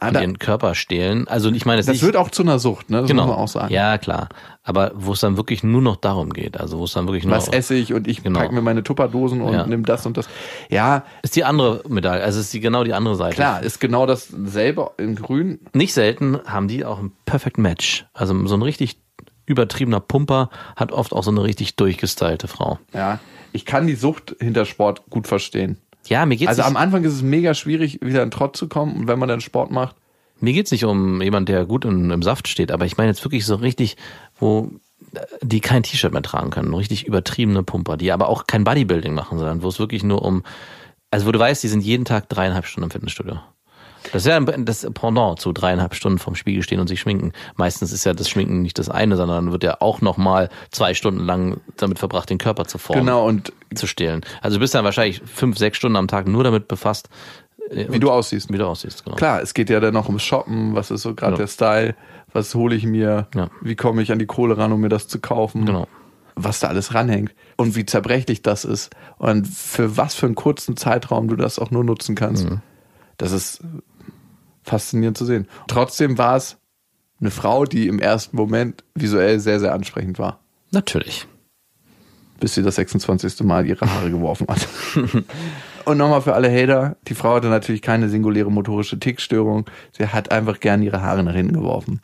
[0.00, 1.28] und ihren Körper stehlen.
[1.28, 3.00] Also ich meine, es das nicht, wird auch zu einer Sucht, ne?
[3.02, 3.26] Das genau.
[3.26, 3.72] muss man auch sagen.
[3.72, 4.28] Ja, klar.
[4.62, 7.34] Aber wo es dann wirklich nur noch darum geht, also wo es dann wirklich nur
[7.36, 8.40] Was esse ich und ich Genau.
[8.40, 9.66] pack mir meine Tupperdosen und Ja.
[9.66, 10.28] nimm das und das.
[10.68, 13.36] Ja, ist die andere Medaille, also ist die genau die andere Seite.
[13.36, 15.60] klar, ist genau dasselbe in grün.
[15.72, 18.06] Nicht selten haben die auch ein Perfect Match.
[18.12, 18.98] Also so ein richtig
[19.46, 22.78] übertriebener Pumper hat oft auch so eine richtig durchgestylte Frau.
[22.94, 23.18] Ja,
[23.52, 25.78] ich kann die Sucht hinter Sport gut verstehen.
[26.06, 28.96] Ja, mir geht's Also am Anfang ist es mega schwierig, wieder in Trott zu kommen.
[28.96, 29.96] Und wenn man dann Sport macht,
[30.40, 33.24] mir geht's nicht um jemand, der gut in, im Saft steht, aber ich meine jetzt
[33.24, 33.96] wirklich so richtig,
[34.38, 34.70] wo
[35.14, 39.14] äh, die kein T-Shirt mehr tragen können, richtig übertriebene Pumper, die aber auch kein Bodybuilding
[39.14, 40.42] machen, sondern wo es wirklich nur um,
[41.10, 43.38] also wo du weißt, die sind jeden Tag dreieinhalb Stunden im Fitnessstudio.
[44.12, 47.32] Das ist ja das Pendant zu dreieinhalb Stunden vorm Spiegel stehen und sich schminken.
[47.56, 51.20] Meistens ist ja das Schminken nicht das eine, sondern wird ja auch nochmal zwei Stunden
[51.24, 53.02] lang damit verbracht, den Körper zu formen.
[53.04, 54.22] genau, und zu stehlen.
[54.40, 57.08] Also du bist dann wahrscheinlich fünf, sechs Stunden am Tag nur damit befasst,
[57.70, 58.52] äh, wie du aussiehst.
[58.52, 59.04] wie du aussiehst.
[59.04, 59.16] Genau.
[59.16, 61.38] Klar, es geht ja dann noch ums Shoppen, was ist so gerade Genau.
[61.42, 61.94] der Style,
[62.32, 63.48] was hole ich mir, Ja.
[63.60, 65.66] wie komme ich an die Kohle ran, um mir das zu kaufen.
[65.66, 65.86] Genau.
[66.36, 70.76] Was da alles ranhängt und wie zerbrechlich das ist und für was für einen kurzen
[70.76, 72.48] Zeitraum du das auch nur nutzen kannst.
[72.48, 72.60] Mhm.
[73.18, 73.60] Das ist
[74.62, 75.48] faszinierend zu sehen.
[75.68, 76.56] Trotzdem war es
[77.20, 80.40] eine Frau, die im ersten Moment visuell sehr, sehr ansprechend war.
[80.72, 81.26] Natürlich.
[82.38, 83.40] bis sie das 26.
[83.40, 84.66] Mal ihre Haare geworfen hat.
[85.84, 89.66] Und nochmal für alle Hater, die Frau hatte natürlich keine singuläre motorische Tickstörung.
[89.92, 92.00] Sie hat einfach gern ihre Haare nach hinten geworfen.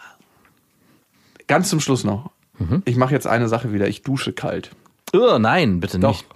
[1.46, 2.30] Ganz zum Schluss noch.
[2.86, 3.86] Ich mache jetzt eine Sache wieder.
[3.86, 4.70] Ich dusche kalt.
[5.12, 6.08] Oh, nein, bitte Doch.
[6.10, 6.26] nicht.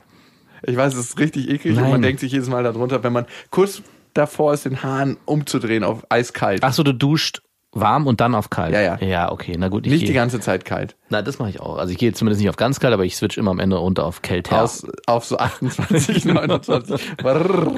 [0.62, 1.90] Ich weiß, es ist richtig eklig und Nein.
[1.92, 3.82] man denkt sich jedes Mal darunter, wenn man kurz
[4.14, 6.60] davor ist, den Hahn umzudrehen auf eiskalt.
[6.62, 7.42] Ach so, du duscht
[7.72, 8.74] warm und dann auf kalt.
[8.74, 8.98] Ja, ja.
[8.98, 9.86] Ja, okay, na gut.
[9.86, 10.96] Ich Nicht die gehe, ganze Zeit kalt.
[11.08, 11.76] na, das mache ich auch.
[11.78, 14.04] Also ich gehe zumindest nicht auf ganz kalt, aber ich switch immer am Ende runter
[14.04, 14.62] auf kälter.
[14.62, 17.16] Aus, auf so 28, 29.
[17.18, 17.72] Brrr.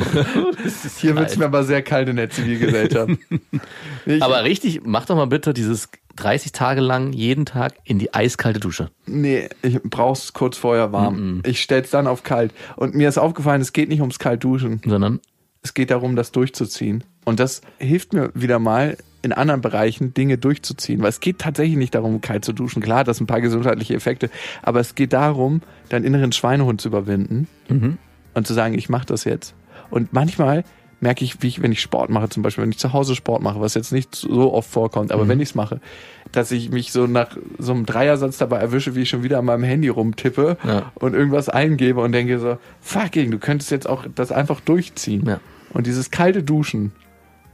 [0.98, 3.12] Hier wird's mir aber sehr kalt in der Zivilgesellschaft.
[4.06, 8.14] Ich, aber richtig, mach doch mal bitte dieses 30 Tage lang jeden Tag in die
[8.14, 8.90] eiskalte Dusche.
[9.06, 11.42] Nee, ich brauch's kurz vorher warm.
[11.46, 12.52] Ich stell's dann auf kalt.
[12.76, 14.80] Und mir ist aufgefallen, es geht nicht ums kalt duschen.
[14.86, 15.20] Sondern,
[15.62, 17.04] Es geht darum, das durchzuziehen.
[17.24, 21.00] Und das hilft mir wieder mal in anderen Bereichen Dinge durchzuziehen.
[21.02, 22.82] Weil es geht tatsächlich nicht darum, kalt zu duschen.
[22.82, 24.28] Klar, das sind ein paar gesundheitliche Effekte.
[24.62, 27.46] Aber es geht darum, deinen inneren Schweinehund zu überwinden
[28.34, 29.54] und zu sagen, ich mache das jetzt.
[29.90, 30.64] Und manchmal
[31.00, 33.42] merke ich, wie ich, wenn ich Sport mache, zum Beispiel, wenn ich zu Hause Sport
[33.42, 35.80] mache, was jetzt nicht so oft vorkommt, aber wenn ich es mache,
[36.30, 39.44] dass ich mich so nach so einem Dreiersatz dabei erwische, wie ich schon wieder an
[39.44, 40.92] meinem Handy rumtippe Ja.
[40.94, 45.24] und irgendwas eingebe und denke so, fucking, du könntest jetzt auch das einfach durchziehen.
[45.26, 45.40] Ja.
[45.72, 46.92] Und dieses kalte Duschen,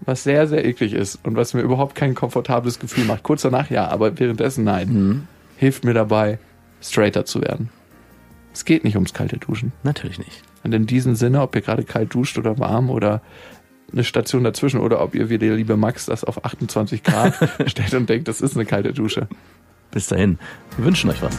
[0.01, 3.71] was sehr, sehr eklig ist und was mir überhaupt kein komfortables Gefühl macht, kurz danach
[3.71, 6.39] ja, aber währenddessen nein, hilft mir dabei,
[6.81, 7.71] straighter zu werden.
[8.53, 9.73] Es geht nicht ums kalte Duschen.
[9.83, 10.43] natürlich nicht.
[10.65, 13.23] Und in diesem Sinne, ob ihr gerade kalt duscht oder warm oder
[13.93, 17.35] eine Station dazwischen oder ob ihr wie der liebe Max das auf 28 Grad
[17.67, 19.29] stellt und denkt, das ist eine kalte Dusche.
[19.91, 20.39] Bis dahin.
[20.77, 21.39] Wir wünschen euch was.